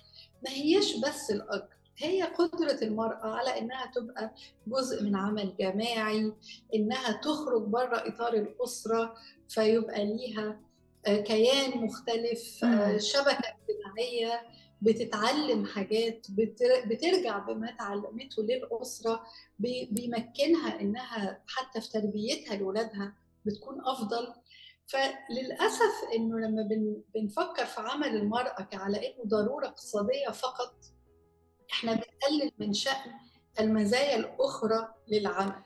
ما 0.44 0.50
هيش 0.50 0.96
بس 0.96 1.30
الأجر 1.30 1.68
هي 1.98 2.22
قدرة 2.22 2.78
المرأة 2.82 3.26
على 3.36 3.58
إنها 3.58 3.92
تبقى 3.94 4.34
جزء 4.66 5.02
من 5.02 5.16
عمل 5.16 5.54
جماعي 5.60 6.32
إنها 6.74 7.12
تخرج 7.12 7.62
بره 7.62 7.96
إطار 8.08 8.34
الأسرة 8.34 9.14
فيبقى 9.48 10.04
ليها 10.06 10.60
آه، 11.06 11.16
كيان 11.20 11.78
مختلف 11.78 12.64
آه، 12.64 12.98
شبكة 12.98 13.42
اجتماعية 13.68 14.42
بتتعلم 14.82 15.66
حاجات 15.66 16.26
بترجع 16.86 17.38
بما 17.38 17.70
تعلمته 17.78 18.42
للأسرة 18.42 19.22
بيمكنها 19.90 20.80
إنها 20.80 21.40
حتى 21.46 21.80
في 21.80 21.90
تربيتها 21.90 22.56
لأولادها 22.56 23.12
بتكون 23.46 23.80
أفضل. 23.86 24.34
فللأسف 24.86 26.08
إنه 26.16 26.38
لما 26.38 26.68
بنفكر 27.14 27.64
في 27.64 27.80
عمل 27.80 28.16
المرأة 28.16 28.62
كعلى 28.62 28.96
إنه 28.96 29.24
ضرورة 29.26 29.66
اقتصادية 29.66 30.28
فقط 30.28 30.74
إحنا 31.72 31.92
بنقلل 31.92 32.52
من 32.58 32.72
شأن 32.72 33.12
المزايا 33.60 34.16
الأخرى 34.16 34.94
للعمل. 35.08 35.62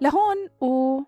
لهون 0.00 0.36
و 0.60 1.00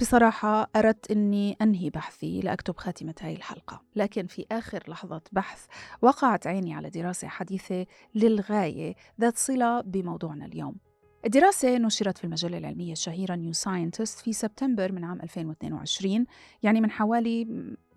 بصراحة 0.00 0.70
أردت 0.76 1.10
أني 1.10 1.56
أنهي 1.62 1.90
بحثي 1.90 2.40
لأكتب 2.40 2.76
خاتمة 2.76 3.14
هاي 3.20 3.32
الحلقة. 3.32 3.82
لكن 3.96 4.26
في 4.26 4.46
آخر 4.52 4.84
لحظة 4.88 5.22
بحث 5.32 5.66
وقعت 6.02 6.46
عيني 6.46 6.74
على 6.74 6.90
دراسة 6.90 7.28
حديثة 7.28 7.86
للغاية 8.14 8.94
ذات 9.20 9.38
صلة 9.38 9.80
بموضوعنا 9.80 10.46
اليوم. 10.46 10.87
الدراسة 11.24 11.78
نشرت 11.78 12.18
في 12.18 12.24
المجلة 12.24 12.58
العلمية 12.58 12.92
الشهيرة 12.92 13.34
New 13.34 13.52
Scientist 13.52 14.18
في 14.18 14.32
سبتمبر 14.32 14.92
من 14.92 15.04
عام 15.04 15.20
2022 15.20 16.26
يعني 16.62 16.80
من 16.80 16.90
حوالي 16.90 17.46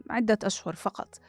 عدة 0.09 0.39
أشهر 0.43 0.75
فقط. 0.75 1.19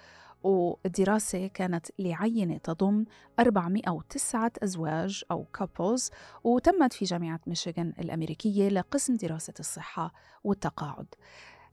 والدراسة 0.43 1.47
كانت 1.47 1.87
لعينة 1.99 2.57
تضم 2.57 3.05
409 3.39 4.53
أزواج 4.63 5.25
أو 5.31 5.47
couples 5.59 6.11
وتمت 6.45 6.93
في 6.93 7.05
جامعة 7.05 7.41
ميشيغان 7.47 7.93
الأمريكية 7.99 8.69
لقسم 8.69 9.15
دراسة 9.15 9.55
الصحة 9.61 10.13
والتقاعد. 10.45 11.07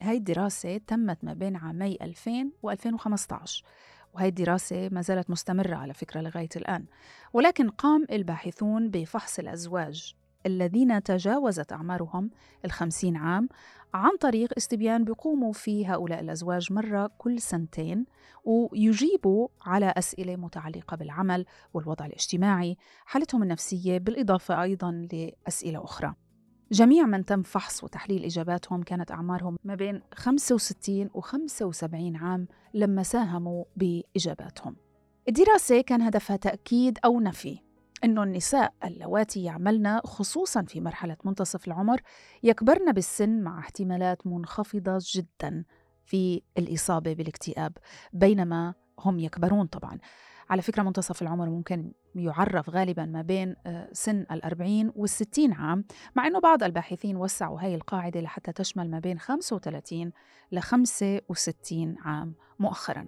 هاي 0.02 0.18
الدراسة 0.18 0.78
تمت 0.78 1.24
ما 1.24 1.34
بين 1.34 1.56
عامي 1.56 1.98
2000 2.02 2.52
و 2.64 2.72
2015 2.72 3.64
وهي 4.14 4.28
الدراسة 4.28 4.90
ما 4.90 5.02
زالت 5.02 5.30
مستمرة 5.30 5.76
على 5.76 5.94
فكرة 5.94 6.22
لغاية 6.22 6.50
الآن. 6.56 6.86
ولكن 7.34 7.70
قام 7.70 8.06
الباحثون 8.12 8.90
بفحص 8.90 9.40
الأزواج 9.40 10.16
الذين 10.46 11.04
تجاوزت 11.04 11.72
أعمارهم 11.72 12.30
الخمسين 12.66 13.16
عام 13.16 13.50
عن 13.94 14.18
طريق 14.20 14.54
استبيان 14.58 15.04
بيقوموا 15.04 15.54
في 15.54 15.88
هؤلاء 15.88 16.20
الأزواج 16.20 16.74
مرة 16.74 17.12
كل 17.18 17.42
سنتين 17.42 18.06
ويجيبوا 18.46 19.48
على 19.62 19.94
أسئلة 19.98 20.36
متعلقة 20.36 20.98
بالعمل 20.98 21.46
والوضع 21.74 22.06
الاجتماعي 22.06 22.78
حالتهم 23.06 23.44
النفسية 23.44 23.98
بالإضافة 23.98 24.62
أيضا 24.64 25.08
لأسئلة 25.14 25.84
أخرى. 25.84 26.14
جميع 26.72 27.06
من 27.06 27.26
تم 27.26 27.44
فحص 27.44 27.84
وتحليل 27.84 28.24
إجاباتهم 28.24 28.84
كانت 28.84 29.12
أعمارهم 29.12 29.58
ما 29.64 29.76
بين 29.76 30.02
65 30.14 31.10
و 31.14 31.22
75 31.22 32.16
عام 32.16 32.48
لما 32.74 33.04
ساهموا 33.04 33.66
بإجاباتهم. 33.76 34.76
الدراسة 35.28 35.82
كان 35.82 36.02
هدفها 36.02 36.36
تأكيد 36.36 37.00
أو 37.06 37.20
نفي 37.20 37.60
أن 38.04 38.20
النساء 38.20 38.74
اللواتي 38.84 39.44
يعملن 39.44 40.00
خصوصا 40.00 40.62
في 40.64 40.82
مرحلة 40.82 41.18
منتصف 41.24 41.68
العمر 41.68 42.02
يكبرن 42.44 42.92
بالسن 42.92 43.42
مع 43.42 43.60
احتمالات 43.60 44.28
منخفضة 44.28 44.98
جدا 45.16 45.66
في 46.06 46.42
الإصابة 46.58 47.14
بالاكتئاب 47.14 47.78
بينما 48.14 48.74
هم 49.00 49.20
يكبرون 49.20 49.68
طبعا. 49.68 49.98
على 50.50 50.62
فكرة 50.62 50.84
منتصف 50.84 51.22
العمر 51.22 51.50
ممكن 51.50 51.92
يعرف 52.16 52.70
غالبا 52.70 53.06
ما 53.06 53.22
بين 53.22 53.56
آه، 53.66 53.90
سن 53.94 54.26
الأربعين 54.32 54.92
والستين 54.96 55.54
عام 55.54 55.86
مع 56.16 56.28
أنه 56.28 56.40
بعض 56.40 56.64
الباحثين 56.64 57.16
وسعوا 57.16 57.62
هاي 57.62 57.76
القاعدة 57.76 58.22
لحتى 58.22 58.52
تشمل 58.52 58.90
ما 58.90 59.00
بين 59.00 59.20
35 59.20 60.12
ل 60.52 60.60
65 60.60 61.96
عام 61.98 62.34
مؤخراً. 62.60 63.06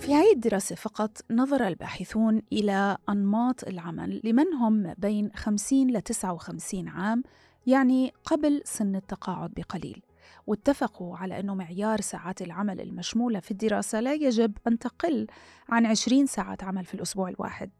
في 0.00 0.14
هذه 0.14 0.32
الدراسة 0.32 0.76
فقط 0.76 1.18
نظر 1.30 1.66
الباحثون 1.66 2.42
إلى 2.52 2.96
أنماط 3.08 3.64
العمل 3.64 4.20
لمن 4.24 4.54
هم 4.54 4.94
بين 4.98 5.30
50 5.34 5.90
ل 5.90 6.00
59 6.02 6.88
عام 6.88 7.22
يعني 7.66 8.12
قبل 8.24 8.62
سن 8.64 8.96
التقاعد 8.96 9.50
بقليل. 9.56 10.02
واتفقوا 10.46 11.16
على 11.16 11.40
أنه 11.40 11.54
معيار 11.54 12.00
ساعات 12.00 12.42
العمل 12.42 12.80
المشمولة 12.80 13.40
في 13.40 13.50
الدراسة 13.50 14.00
لا 14.00 14.14
يجب 14.14 14.52
أن 14.66 14.78
تقل 14.78 15.26
عن 15.68 15.86
20 15.86 16.26
ساعة 16.26 16.58
عمل 16.62 16.84
في 16.84 16.94
الأسبوع 16.94 17.28
الواحد. 17.28 17.70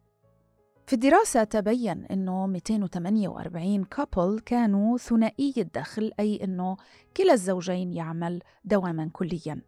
في 0.87 0.93
الدراسة 0.93 1.45
تبين 1.45 2.05
أنه 2.05 2.47
248 2.47 3.85
couple 3.85 4.41
كانوا 4.47 4.99
ثنائي 4.99 5.55
الدخل 5.59 6.13
أي 6.21 6.45
أنه 6.45 6.77
كلا 7.17 7.33
الزوجين 7.33 7.93
يعمل 7.93 8.43
دواما 8.65 9.11
كليا. 9.13 9.63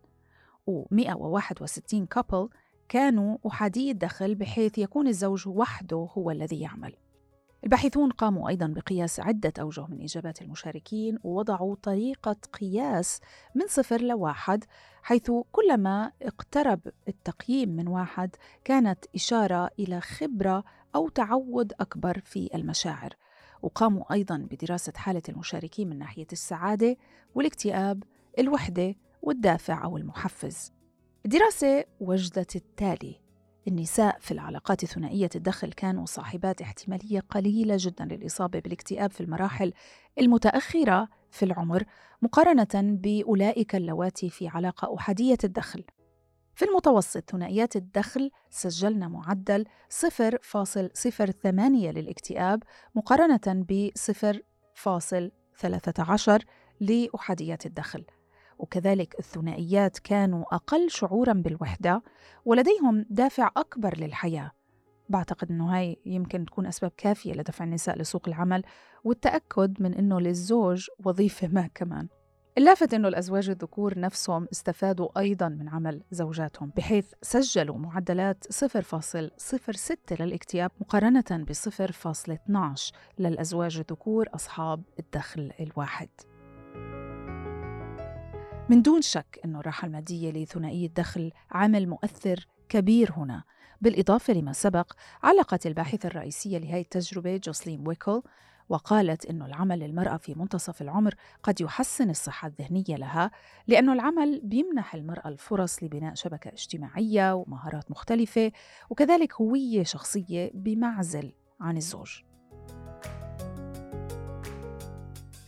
و161 0.70 2.04
couple 2.10 2.48
كانوا 2.88 3.38
أحادي 3.46 3.90
الدخل 3.90 4.34
بحيث 4.34 4.78
يكون 4.78 5.08
الزوج 5.08 5.48
وحده 5.48 6.08
هو 6.18 6.30
الذي 6.30 6.60
يعمل. 6.60 6.94
الباحثون 7.64 8.10
قاموا 8.10 8.48
أيضا 8.48 8.66
بقياس 8.66 9.20
عدة 9.20 9.52
أوجه 9.60 9.86
من 9.86 10.02
إجابات 10.02 10.42
المشاركين 10.42 11.18
ووضعوا 11.24 11.76
طريقة 11.82 12.36
قياس 12.60 13.20
من 13.54 13.66
صفر 13.68 14.00
لواحد 14.00 14.64
حيث 15.02 15.30
كلما 15.52 16.12
اقترب 16.22 16.80
التقييم 17.08 17.68
من 17.68 17.88
واحد 17.88 18.36
كانت 18.64 19.04
إشارة 19.14 19.70
إلى 19.78 20.00
خبرة 20.00 20.64
أو 20.94 21.08
تعود 21.08 21.72
أكبر 21.80 22.20
في 22.24 22.50
المشاعر. 22.54 23.14
وقاموا 23.62 24.12
أيضا 24.12 24.46
بدراسة 24.50 24.92
حالة 24.96 25.22
المشاركين 25.28 25.88
من 25.88 25.98
ناحية 25.98 26.26
السعادة 26.32 26.96
والاكتئاب 27.34 28.02
الوحدة 28.38 28.94
والدافع 29.22 29.84
أو 29.84 29.96
المحفز. 29.96 30.72
الدراسة 31.24 31.84
وجدت 32.00 32.56
التالي. 32.56 33.21
النساء 33.68 34.18
في 34.20 34.30
العلاقات 34.30 34.84
ثنائية 34.84 35.30
الدخل 35.34 35.72
كانوا 35.72 36.06
صاحبات 36.06 36.62
احتمالية 36.62 37.20
قليلة 37.20 37.76
جدا 37.78 38.04
للإصابة 38.04 38.58
بالاكتئاب 38.58 39.10
في 39.10 39.20
المراحل 39.20 39.72
المتأخرة 40.18 41.08
في 41.30 41.44
العمر 41.44 41.84
مقارنة 42.22 42.68
بأولئك 42.74 43.74
اللواتي 43.74 44.30
في 44.30 44.48
علاقة 44.48 44.96
أحادية 44.96 45.38
الدخل. 45.44 45.84
في 46.54 46.64
المتوسط 46.64 47.30
ثنائيات 47.30 47.76
الدخل 47.76 48.30
سجلنا 48.50 49.08
معدل 49.08 49.64
0.08 49.88 51.46
للاكتئاب 51.46 52.62
مقارنة 52.94 53.40
ب 53.46 53.90
0.13 53.98 56.42
لأحاديات 56.80 57.66
الدخل. 57.66 58.04
وكذلك 58.58 59.18
الثنائيات 59.18 59.98
كانوا 59.98 60.54
أقل 60.54 60.90
شعورا 60.90 61.32
بالوحدة 61.32 62.02
ولديهم 62.44 63.06
دافع 63.10 63.50
أكبر 63.56 63.98
للحياة. 63.98 64.50
بعتقد 65.08 65.50
أنه 65.50 65.76
هاي 65.76 65.96
يمكن 66.06 66.44
تكون 66.44 66.66
أسباب 66.66 66.92
كافية 66.96 67.32
لدفع 67.32 67.64
النساء 67.64 67.98
لسوق 67.98 68.28
العمل 68.28 68.62
والتأكد 69.04 69.82
من 69.82 69.94
أنه 69.94 70.20
للزوج 70.20 70.88
وظيفة 71.04 71.48
ما 71.48 71.68
كمان. 71.74 72.08
اللافت 72.58 72.94
أنه 72.94 73.08
الأزواج 73.08 73.50
الذكور 73.50 73.98
نفسهم 73.98 74.48
استفادوا 74.52 75.18
أيضا 75.18 75.48
من 75.48 75.68
عمل 75.68 76.02
زوجاتهم 76.10 76.72
بحيث 76.76 77.12
سجلوا 77.22 77.78
معدلات 77.78 78.44
0.06 78.52 80.20
للاكتئاب 80.20 80.70
مقارنة 80.80 81.24
ب 81.30 81.52
0.12 81.52 82.92
للأزواج 83.18 83.76
الذكور 83.76 84.28
أصحاب 84.34 84.82
الدخل 84.98 85.52
الواحد. 85.60 86.08
من 88.72 88.82
دون 88.82 89.02
شك 89.02 89.40
أن 89.44 89.56
الراحة 89.56 89.86
المادية 89.86 90.30
لثنائي 90.30 90.86
الدخل 90.86 91.32
عامل 91.50 91.88
مؤثر 91.88 92.46
كبير 92.68 93.12
هنا 93.12 93.44
بالإضافة 93.80 94.32
لما 94.32 94.52
سبق 94.52 94.92
علقت 95.22 95.66
الباحثة 95.66 96.06
الرئيسية 96.06 96.58
لهذه 96.58 96.80
التجربة 96.80 97.36
جوسلين 97.36 97.88
ويكل 97.88 98.22
وقالت 98.68 99.26
أن 99.26 99.42
العمل 99.42 99.78
للمرأة 99.78 100.16
في 100.16 100.34
منتصف 100.34 100.82
العمر 100.82 101.14
قد 101.42 101.60
يحسن 101.60 102.10
الصحة 102.10 102.48
الذهنية 102.48 102.96
لها 102.96 103.30
لأن 103.66 103.90
العمل 103.90 104.40
بيمنح 104.44 104.94
المرأة 104.94 105.28
الفرص 105.28 105.82
لبناء 105.82 106.14
شبكة 106.14 106.48
اجتماعية 106.48 107.34
ومهارات 107.34 107.90
مختلفة 107.90 108.52
وكذلك 108.90 109.34
هوية 109.34 109.82
شخصية 109.82 110.50
بمعزل 110.54 111.32
عن 111.60 111.76
الزوج. 111.76 112.22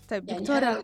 طيب 0.09 0.29
يعني 0.29 0.41
دكتورة 0.41 0.83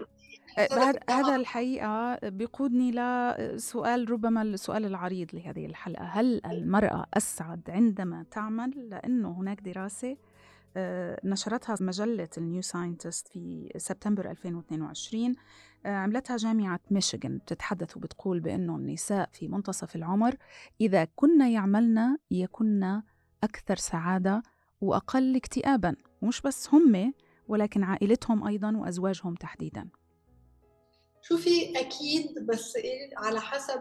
هذا 1.11 1.37
الحقيقة 1.37 2.19
بيقودني 2.29 2.91
لسؤال 2.93 4.11
ربما 4.11 4.43
السؤال 4.43 4.85
العريض 4.85 5.29
لهذه 5.35 5.67
الحلقة. 5.67 6.05
هل 6.05 6.41
المرأة 6.47 7.07
أسعد 7.15 7.61
عندما 7.69 8.25
تعمل؟ 8.31 8.89
لأنه 8.91 9.31
هناك 9.31 9.61
دراسة 9.61 10.17
آه، 10.77 11.21
نشرتها 11.25 11.77
مجلة 11.81 12.29
ال 12.39 12.45
New 12.45 12.63
Scientist 12.63 13.29
في 13.29 13.73
سبتمبر 13.77 14.31
2022 14.31 15.35
آه، 15.87 15.97
عملتها 15.97 16.37
جامعة 16.37 16.81
ميشيغان. 16.91 17.39
بتتحدث 17.39 17.97
وبتقول 17.97 18.41
بأنه 18.41 18.77
النساء 18.77 19.29
في 19.33 19.49
منتصف 19.49 19.97
العمر 19.97 20.35
إذا 20.81 21.05
كنا 21.17 21.49
يعملن 21.49 22.17
يكن 22.31 23.01
أكثر 23.45 23.77
سعادة 23.77 24.43
وأقل 24.81 25.37
اكتئابا. 25.37 25.97
مش 26.23 26.43
بس 26.43 26.75
هم 26.75 27.13
ولكن 27.49 27.85
عائلتهم 27.85 28.47
أيضا 28.47 28.77
وأزواجهم 28.77 29.35
تحديدا. 29.35 29.89
شوفي 31.23 31.81
أكيد 31.81 32.47
بس 32.47 32.77
إيه 32.77 33.11
على 33.17 33.41
حسب 33.41 33.81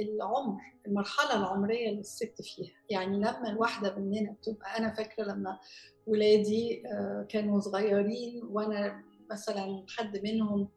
العمر 0.00 0.60
المرحلة 0.86 1.36
العمرية 1.36 1.88
اللي 1.88 2.00
الست 2.00 2.42
فيها. 2.42 2.74
يعني 2.90 3.16
لما 3.16 3.50
الواحدة 3.50 3.94
مننا 3.96 4.32
بتبقى 4.32 4.78
أنا 4.78 4.94
فاكرة 4.94 5.24
لما 5.24 5.58
ولادي 6.06 6.82
آه، 6.86 7.26
كانوا 7.28 7.60
صغيرين 7.60 8.42
وأنا 8.44 9.04
مثلا 9.30 9.84
حد 9.98 10.20
منهم 10.24 10.68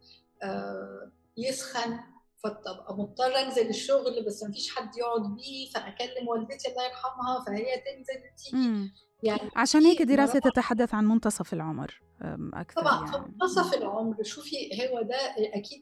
آه، 0.44 1.12
يسخن 1.38 2.00
فابقى 2.44 2.96
مضطرة 2.98 3.42
أنزل 3.42 3.70
الشغل 3.70 4.26
بس 4.28 4.44
ما 4.44 4.52
فيش 4.52 4.76
حد 4.76 4.98
يقعد 4.98 5.36
بيه 5.36 5.70
فاكلم 5.70 6.28
والدتي 6.28 6.72
الله 6.72 6.84
يرحمها 6.86 7.44
فهي 7.46 7.66
تنزل 7.66 8.22
تيجي 8.38 8.92
يعني 9.24 9.50
عشان 9.56 9.82
هيك 9.82 10.02
دراسة 10.02 10.40
تتحدث 10.40 10.94
عن 10.94 11.06
منتصف 11.06 11.54
العمر. 11.54 12.02
أكثر 12.54 12.82
طبعا 12.82 13.12
يعني. 13.12 13.26
منتصف 13.26 13.74
العمر. 13.74 14.24
شوفي 14.24 14.56
هو 14.90 15.02
ده 15.02 15.16
أكيد 15.38 15.82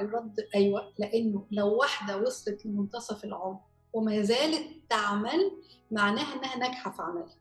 الرد 0.00 0.34
أيوة 0.54 0.92
لأنه 0.98 1.46
لو 1.50 1.76
واحدة 1.76 2.16
وصلت 2.16 2.66
لمنتصف 2.66 3.24
العمر 3.24 3.60
وما 3.92 4.22
زالت 4.22 4.66
تعمل 4.88 5.62
معناها 5.90 6.34
إنها 6.34 6.56
ناجحة 6.56 6.90
في 6.90 7.02
عملها. 7.02 7.36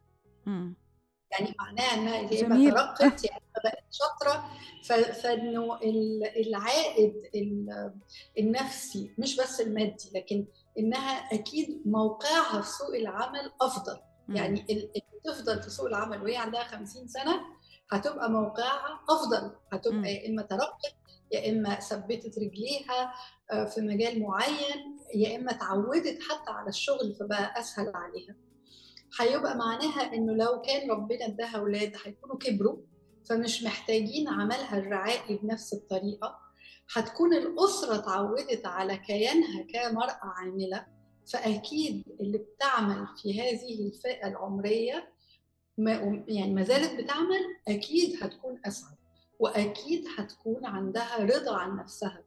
يعني 1.32 1.56
معناها 1.60 1.94
إنها 1.94 2.20
اللي 2.20 2.72
ترقت 2.72 3.26
يعني 3.26 3.44
بقت 3.64 3.84
شاطرة. 3.92 4.50
فإنه 5.14 5.80
العائد 6.38 7.14
النفسي 8.40 9.16
مش 9.18 9.38
بس 9.38 9.62
المادي 9.62 10.10
لكن 10.16 10.46
إنها 10.80 11.34
أكيد 11.34 11.82
موقعها 11.86 12.62
في 12.62 12.70
سوق 12.70 12.96
العمل 12.96 13.52
أفضل. 13.62 14.00
يعني 14.30 14.66
اللي 14.70 14.92
تفضل 15.26 15.64
في 15.64 15.70
سوق 15.70 15.86
العمل 15.86 16.24
وهي 16.24 16.38
عندها 16.38 16.64
50 16.64 17.08
سنة 17.08 17.42
هتبقى 17.92 18.30
موقعها 18.32 19.00
أفضل. 19.10 19.52
هتبقى 19.74 20.14
يا 20.14 20.30
إما 20.30 20.42
ترقت 20.42 20.96
يا 21.32 21.50
إما 21.52 21.76
ثبتت 21.80 22.38
رجليها 22.40 23.14
آه، 23.52 23.66
في 23.66 23.82
مجال 23.82 24.22
معين 24.22 24.98
يا 25.16 25.36
إما 25.36 25.52
اتعودت 25.52 26.20
حتى 26.30 26.52
على 26.52 26.70
الشغل 26.70 27.16
فبقى 27.20 27.60
أسهل 27.60 27.92
عليها. 27.96 28.36
هيبقى 29.20 29.58
معناها 29.58 30.14
إنه 30.14 30.34
لو 30.34 30.62
كان 30.62 30.92
ربنا 30.92 31.26
اداها 31.26 31.58
أولاد 31.58 31.94
هيكونوا 32.06 32.38
كبروا 32.38 32.78
فمش 33.30 33.64
محتاجين 33.64 34.28
عملها 34.30 34.78
الرعائي 34.78 35.38
بنفس 35.38 35.74
الطريقة. 35.74 36.40
هتكون 36.96 37.34
الأسرة 37.34 37.96
اتعودت 37.96 38.66
على 38.66 38.98
كيانها 38.98 39.66
كمرأة 39.74 40.20
عاملة 40.24 40.86
فأكيد 41.34 42.04
اللي 42.20 42.38
بتعمل 42.38 43.08
في 43.22 43.42
هذه 43.42 43.88
الفئة 43.88 44.28
العمرية 44.28 45.14
ما 45.78 46.24
يعني 46.28 46.54
ما 46.54 46.64
زالت 46.64 47.02
بتعمل 47.02 47.56
أكيد 47.68 48.24
هتكون 48.24 48.62
أسعد 48.66 48.96
وأكيد 49.40 50.06
هتكون 50.18 50.66
عندها 50.66 51.18
رضا 51.24 51.58
عن 51.58 51.78
نفسها 51.78 52.24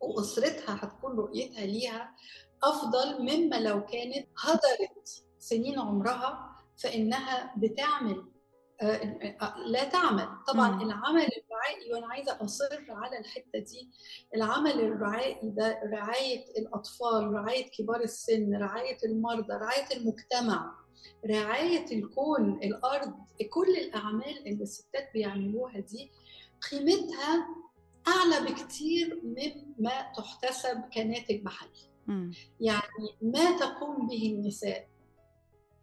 وأسرتها 0.00 0.78
هتكون 0.82 1.16
رؤيتها 1.16 1.66
ليها 1.66 2.14
أفضل 2.62 3.22
مما 3.22 3.56
لو 3.56 3.84
كانت 3.86 4.26
هدرت 4.38 5.24
سنين 5.38 5.78
عمرها 5.78 6.56
فانها 6.76 7.54
بتعمل 7.56 8.24
آه، 8.80 9.56
لا 9.66 9.84
تعمل 9.84 10.28
طبعا. 10.48 10.82
العمل 10.82 11.28
الرعائي 11.38 11.92
وأنا 11.92 12.06
عايزة 12.06 12.38
أصر 12.44 12.84
على 12.88 13.18
الحتة 13.18 13.58
دي 13.58 13.90
العمل 14.34 14.80
الرعائي 14.80 15.50
ده 15.50 15.80
رعاية 15.84 16.44
الأطفال 16.58 17.32
رعاية 17.32 17.70
كبار 17.70 18.00
السن 18.00 18.54
رعاية 18.56 18.98
المرضى 19.04 19.52
رعاية 19.52 19.96
المجتمع 19.96 20.74
رعاية 21.26 21.98
الكون 21.98 22.52
الأرض 22.62 23.14
كل 23.50 23.76
الأعمال 23.76 24.38
اللي 24.46 24.62
الستات 24.62 25.10
بيعملوها 25.14 25.80
دي 25.80 26.10
قيمتها 26.70 27.48
أعلى 28.08 28.50
بكتير 28.50 29.20
مما 29.24 30.12
تحتسب 30.16 30.80
كناتج 30.94 31.44
محلي. 31.44 31.90
يعني 32.60 33.08
ما 33.22 33.58
تقوم 33.58 34.06
به 34.06 34.32
النساء. 34.34 34.88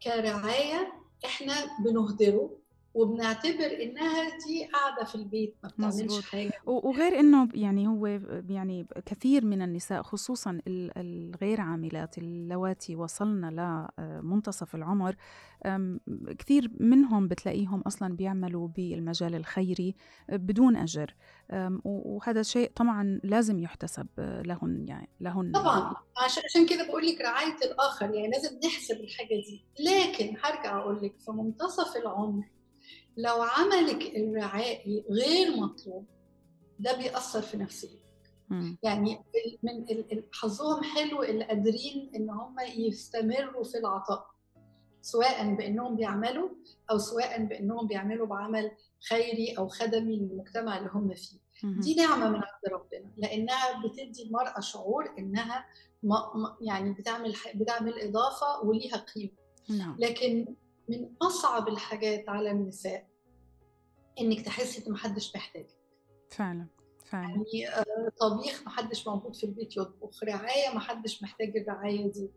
كرعاية 0.02 0.92
إحنا 1.24 1.54
بنهدره 1.84 2.59
وبنعتبر 2.94 3.82
إنها 3.82 4.38
دي 4.46 4.68
قاعدة 4.72 5.04
في 5.04 5.14
البيت 5.14 5.56
ما 5.62 5.68
بتعملش 5.68 6.20
حاجة. 6.20 6.52
وغير 6.66 7.20
إنه 7.20 7.48
يعني 7.54 7.88
هو 7.88 8.06
يعني 8.48 8.86
كثير 9.06 9.44
من 9.44 9.62
النساء 9.62 10.02
خصوصا 10.02 10.60
الغير 10.68 11.60
عاملات 11.60 12.18
اللواتي 12.18 12.96
وصلنا 12.96 13.90
لمنتصف 13.98 14.74
العمر 14.74 15.16
كثير 16.38 16.70
منهم 16.80 17.28
بتلاقيهم 17.28 17.80
أصلا 17.80 18.16
بيعملوا 18.16 18.68
بالمجال 18.68 19.34
الخيري 19.34 19.94
بدون 20.28 20.76
أجر. 20.76 21.14
وهذا 21.84 22.42
شيء 22.42 22.70
طبعا 22.76 23.20
لازم 23.24 23.58
يحتسب 23.58 24.06
لهن 24.18 24.84
يعني 24.88 25.08
لهن. 25.20 25.52
طبعا. 25.52 25.94
عشان 26.24 26.66
كده 26.66 26.86
بقول 26.86 27.06
لك 27.06 27.20
رعاية 27.20 27.56
الآخر 27.64 28.14
يعني 28.14 28.28
لازم 28.28 28.58
نحسب 28.64 29.00
الحاجة 29.00 29.28
دي. 29.28 29.64
لكن 29.80 30.36
هرجع 30.42 30.78
أقول 30.78 30.96
لك 31.02 31.14
في 31.18 31.30
منتصف 31.30 31.96
العمر 31.96 32.44
لو 33.16 33.42
عملك 33.42 34.16
الرعائي 34.16 35.04
غير 35.10 35.56
مطلوب 35.56 36.06
ده 36.78 36.96
بيأثر 36.96 37.42
في 37.42 37.56
نفسيتك. 37.56 38.00
يعني 38.82 39.18
من 39.62 39.84
حظهم 40.32 40.82
حلو 40.82 41.22
اللي 41.22 41.44
قادرين 41.44 42.10
إن 42.16 42.30
هم 42.30 42.56
يستمروا 42.76 43.64
في 43.64 43.78
العطاء 43.78 44.26
سواء 45.02 45.54
بإنهم 45.54 45.96
بيعملوا 45.96 46.48
أو 46.90 46.98
سواء 46.98 47.44
بإنهم 47.44 47.86
بيعملوا 47.86 48.26
بعمل 48.26 48.70
خيري 49.08 49.52
أو 49.58 49.68
خدمي 49.68 50.16
للمجتمع 50.16 50.78
اللي 50.78 50.90
هم 50.92 51.14
فيه. 51.14 51.38
دي 51.80 51.94
نعمة 51.94 52.28
من 52.28 52.34
عند 52.34 52.72
ربنا 52.72 53.10
لأنها 53.16 53.82
بتدي 53.86 54.22
المرأة 54.22 54.60
شعور 54.60 55.14
إنها 55.18 55.66
يعني 56.60 56.92
بتعمل 56.92 57.34
بتعمل 57.54 58.00
إضافة 58.00 58.64
وليها 58.64 58.96
قيمة. 58.96 59.32
نعم. 59.68 59.96
لكن 59.98 60.54
من 60.90 61.12
أصعب 61.22 61.68
الحاجات 61.68 62.28
على 62.28 62.50
النساء 62.50 63.06
إنك 64.20 64.40
تحسي 64.40 64.86
إن 64.86 64.92
محدش 64.92 65.36
محتاجك. 65.36 65.76
فعلا 66.30 66.66
فعلا. 67.04 67.28
يعني 67.28 67.68
آه، 67.68 68.12
طبيخ 68.20 68.62
محدش 68.66 69.08
موجود 69.08 69.36
في 69.36 69.44
البيت 69.44 69.76
يطبخ 69.76 70.24
رعاية 70.24 70.74
محدش 70.74 71.22
محتاج 71.22 71.56
الرعاية 71.56 72.12
دي. 72.12 72.30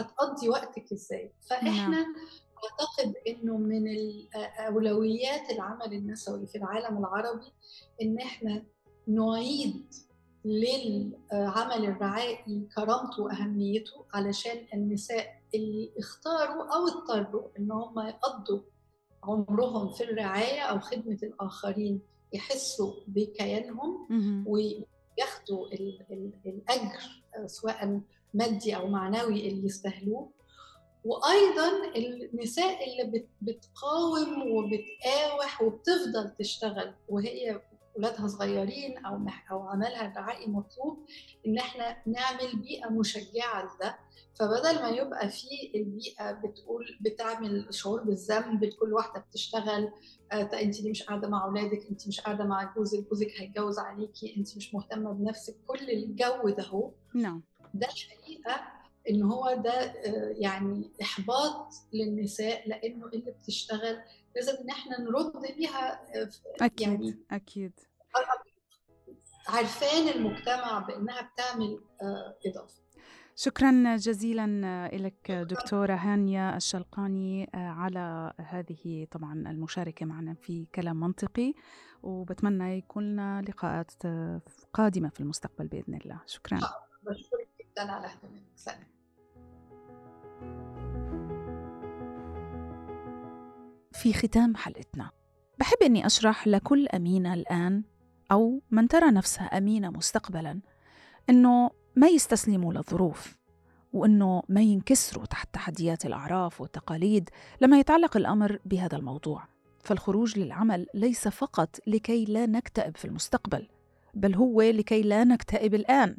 هتقضي 0.00 0.48
وقتك 0.48 0.92
إزاي؟ 0.92 1.32
فإحنا 1.50 1.88
نعم. 1.88 2.14
أعتقد 2.64 3.14
إنه 3.28 3.56
من 3.56 3.84
أولويات 4.58 5.50
العمل 5.50 5.92
النسوي 5.92 6.46
في 6.46 6.58
العالم 6.58 6.98
العربي 6.98 7.52
إن 8.02 8.18
إحنا 8.18 8.64
نعيد 9.08 9.94
للعمل 10.44 11.84
الرعائي 11.84 12.68
كرامته 12.76 13.22
وأهميته 13.22 14.04
علشان 14.14 14.66
النساء 14.74 15.40
اللي 15.54 15.90
اختاروا 15.98 16.64
أو 16.74 16.86
اضطروا 16.88 17.48
إن 17.58 17.72
هم 17.72 18.00
يقضوا 18.08 18.60
عمرهم 19.24 19.92
في 19.92 20.04
الرعاية 20.04 20.60
أو 20.60 20.80
خدمة 20.80 21.18
الآخرين 21.22 22.00
يحسوا 22.32 22.92
بكيانهم 23.06 24.06
وياخدوا 24.46 25.68
الأجر 26.46 27.22
سواء 27.46 28.00
مادي 28.34 28.76
أو 28.76 28.86
معنوي 28.88 29.48
اللي 29.48 29.66
يستاهلوه. 29.66 30.30
وأيضا 31.04 31.96
النساء 31.96 32.78
اللي 32.84 33.26
بتقاوم 33.42 34.42
وبتقاوح 34.52 35.62
وبتفضل 35.62 36.30
تشتغل 36.38 36.94
وهي 37.08 37.60
ولادها 37.96 38.26
صغيرين 38.28 38.98
أو 39.06 39.26
أو 39.50 39.68
عملها 39.68 40.06
الرعائي 40.06 40.46
مطلوب 40.46 41.06
إن 41.46 41.58
إحنا 41.58 41.96
نعمل 42.06 42.56
بيئة 42.56 42.88
مشجعة 42.90 43.74
لده. 43.76 43.98
فبدل 44.34 44.82
ما 44.82 44.88
يبقى 44.88 45.28
في 45.28 45.46
البيئة 45.74 46.32
بتقول 46.32 46.98
بتعمل 47.00 47.66
شعور 47.70 48.02
بالذنب 48.02 48.64
كل 48.64 48.92
واحدة 48.92 49.20
بتشتغل 49.20 49.90
آه 50.32 50.50
انت 50.62 50.86
مش 50.86 51.02
قاعدة 51.02 51.28
مع 51.28 51.44
أولادك؟ 51.44 51.86
انت 51.90 52.08
مش 52.08 52.20
قاعدة 52.20 52.44
مع 52.44 52.74
جوزك؟ 52.76 53.08
جوزك 53.08 53.40
هيتجوز 53.40 53.78
عليكي 53.78 54.34
انت 54.36 54.56
مش 54.56 54.74
مهتمة 54.74 55.12
بنفسك؟ 55.12 55.56
كل 55.66 55.90
الجو 55.90 56.48
ده 56.48 56.62
هو 56.64 56.90
نعم. 57.14 57.42
ده 57.74 57.86
الحقيقة 57.86 58.73
إن 59.10 59.22
هو 59.22 59.54
ده 59.64 59.70
آه 59.72 60.34
يعني 60.38 60.90
إحباط 61.02 61.68
للنساء 61.92 62.68
لأنه 62.68 63.06
اللي 63.06 63.30
بتشتغل 63.32 63.98
لازم 64.36 64.52
إن 64.62 64.70
إحنا 64.70 65.00
نرد 65.00 65.32
بيها 65.56 66.00
أكيد 66.60 66.80
يعني 66.80 67.18
أكيد. 67.30 67.72
عارفان 69.48 70.08
المجتمع 70.08 70.78
بإنها 70.78 71.22
بتعمل 71.22 71.80
إضافة. 72.46 72.84
شكرا 73.36 73.96
جزيلا 73.96 74.88
لك 74.92 75.30
دكتورة 75.30 75.94
هانيا 75.94 76.56
الشلقاني 76.56 77.50
على 77.54 78.32
هذه 78.38 79.06
طبعا 79.10 79.32
المشاركة 79.32 80.06
معنا 80.06 80.34
في 80.34 80.66
كلام 80.74 81.00
منطقي 81.00 81.54
وبتمنى 82.02 82.78
يكون 82.78 83.12
لنا 83.12 83.42
لقاءات 83.48 83.92
قادمة 84.72 85.08
في 85.08 85.20
المستقبل 85.20 85.68
بإذن 85.68 85.94
الله. 85.94 86.20
شكرا. 86.26 86.58
بشكرك 87.02 87.43
جدا 87.74 87.92
على 87.92 88.06
اهتمامك 88.06 88.44
في 93.92 94.12
ختام 94.12 94.56
حلقتنا. 94.56 95.10
بحب 95.58 95.76
إني 95.82 96.06
أشرح 96.06 96.46
لكل 96.46 96.88
أمينة 96.88 97.34
الآن 97.34 97.84
أو 98.32 98.62
من 98.70 98.88
ترى 98.88 99.10
نفسها 99.10 99.44
أمينة 99.44 99.90
مستقبلا 99.90 100.60
إنه 101.30 101.70
ما 101.96 102.08
يستسلموا 102.08 102.72
للظروف 102.72 103.36
وإنه 103.92 104.42
ما 104.48 104.60
ينكسروا 104.60 105.26
تحت 105.26 105.54
تحديات 105.54 106.06
الأعراف 106.06 106.60
والتقاليد 106.60 107.30
لما 107.60 107.78
يتعلق 107.78 108.16
الأمر 108.16 108.58
بهذا 108.64 108.96
الموضوع. 108.96 109.44
فالخروج 109.78 110.38
للعمل 110.38 110.86
ليس 110.94 111.28
فقط 111.28 111.76
لكي 111.86 112.24
لا 112.24 112.46
نكتئب 112.46 112.96
في 112.96 113.04
المستقبل 113.04 113.68
بل 114.14 114.34
هو 114.34 114.62
لكي 114.62 115.02
لا 115.02 115.24
نكتئب 115.24 115.74
الآن. 115.74 116.16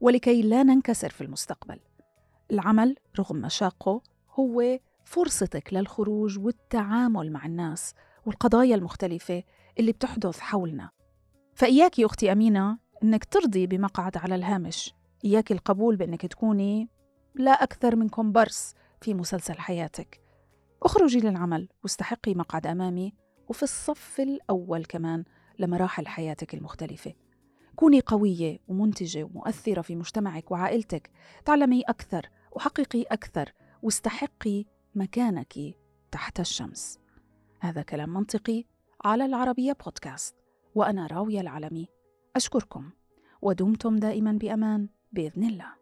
ولكي 0.00 0.42
لا 0.42 0.62
ننكسر 0.62 1.10
في 1.10 1.20
المستقبل. 1.20 1.80
العمل 2.50 2.96
رغم 3.18 3.36
مشاقه 3.36 4.02
هو 4.30 4.78
فرصتك 5.04 5.74
للخروج 5.74 6.38
والتعامل 6.38 7.32
مع 7.32 7.46
الناس 7.46 7.94
والقضايا 8.26 8.74
المختلفة 8.74 9.42
اللي 9.78 9.92
بتحدث 9.92 10.38
حولنا. 10.40 10.90
فإياك 11.54 11.98
يا 11.98 12.06
أختي 12.06 12.32
أمينة 12.32 12.78
إنك 13.02 13.24
ترضي 13.24 13.66
بمقعد 13.66 14.16
على 14.16 14.34
الهامش. 14.34 14.94
إياك 15.24 15.52
القبول 15.52 15.96
بإنك 15.96 16.26
تكوني 16.26 16.88
لا 17.34 17.50
أكثر 17.50 17.96
من 17.96 18.08
كومبرس 18.08 18.74
في 19.00 19.14
مسلسل 19.14 19.54
حياتك. 19.54 20.20
اخرجي 20.82 21.20
للعمل 21.20 21.68
واستحقي 21.82 22.34
مقعد 22.34 22.66
أمامي 22.66 23.14
وفي 23.48 23.62
الصف 23.62 24.20
الأول 24.20 24.84
كمان 24.84 25.24
لمراحل 25.58 26.06
حياتك 26.06 26.54
المختلفة. 26.54 27.14
كوني 27.80 28.00
قوية 28.00 28.58
ومنتجة 28.68 29.24
ومؤثرة 29.24 29.82
في 29.82 29.96
مجتمعك 29.96 30.50
وعائلتك 30.50 31.10
تعلمي 31.44 31.82
أكثر 31.82 32.26
وحققي 32.52 33.02
أكثر 33.02 33.52
واستحقي 33.82 34.64
مكانك 34.94 35.54
تحت 36.10 36.40
الشمس. 36.40 36.98
هذا 37.60 37.82
كلام 37.82 38.14
منطقي 38.14 38.64
على 39.04 39.24
العربية 39.24 39.76
بودكاست 39.84 40.34
وأنا 40.74 41.06
راوية 41.06 41.40
العلمي. 41.40 41.88
أشكركم 42.36 42.90
ودمتم 43.42 43.96
دائما 43.96 44.32
بأمان 44.32 44.88
بإذن 45.12 45.44
الله. 45.44 45.79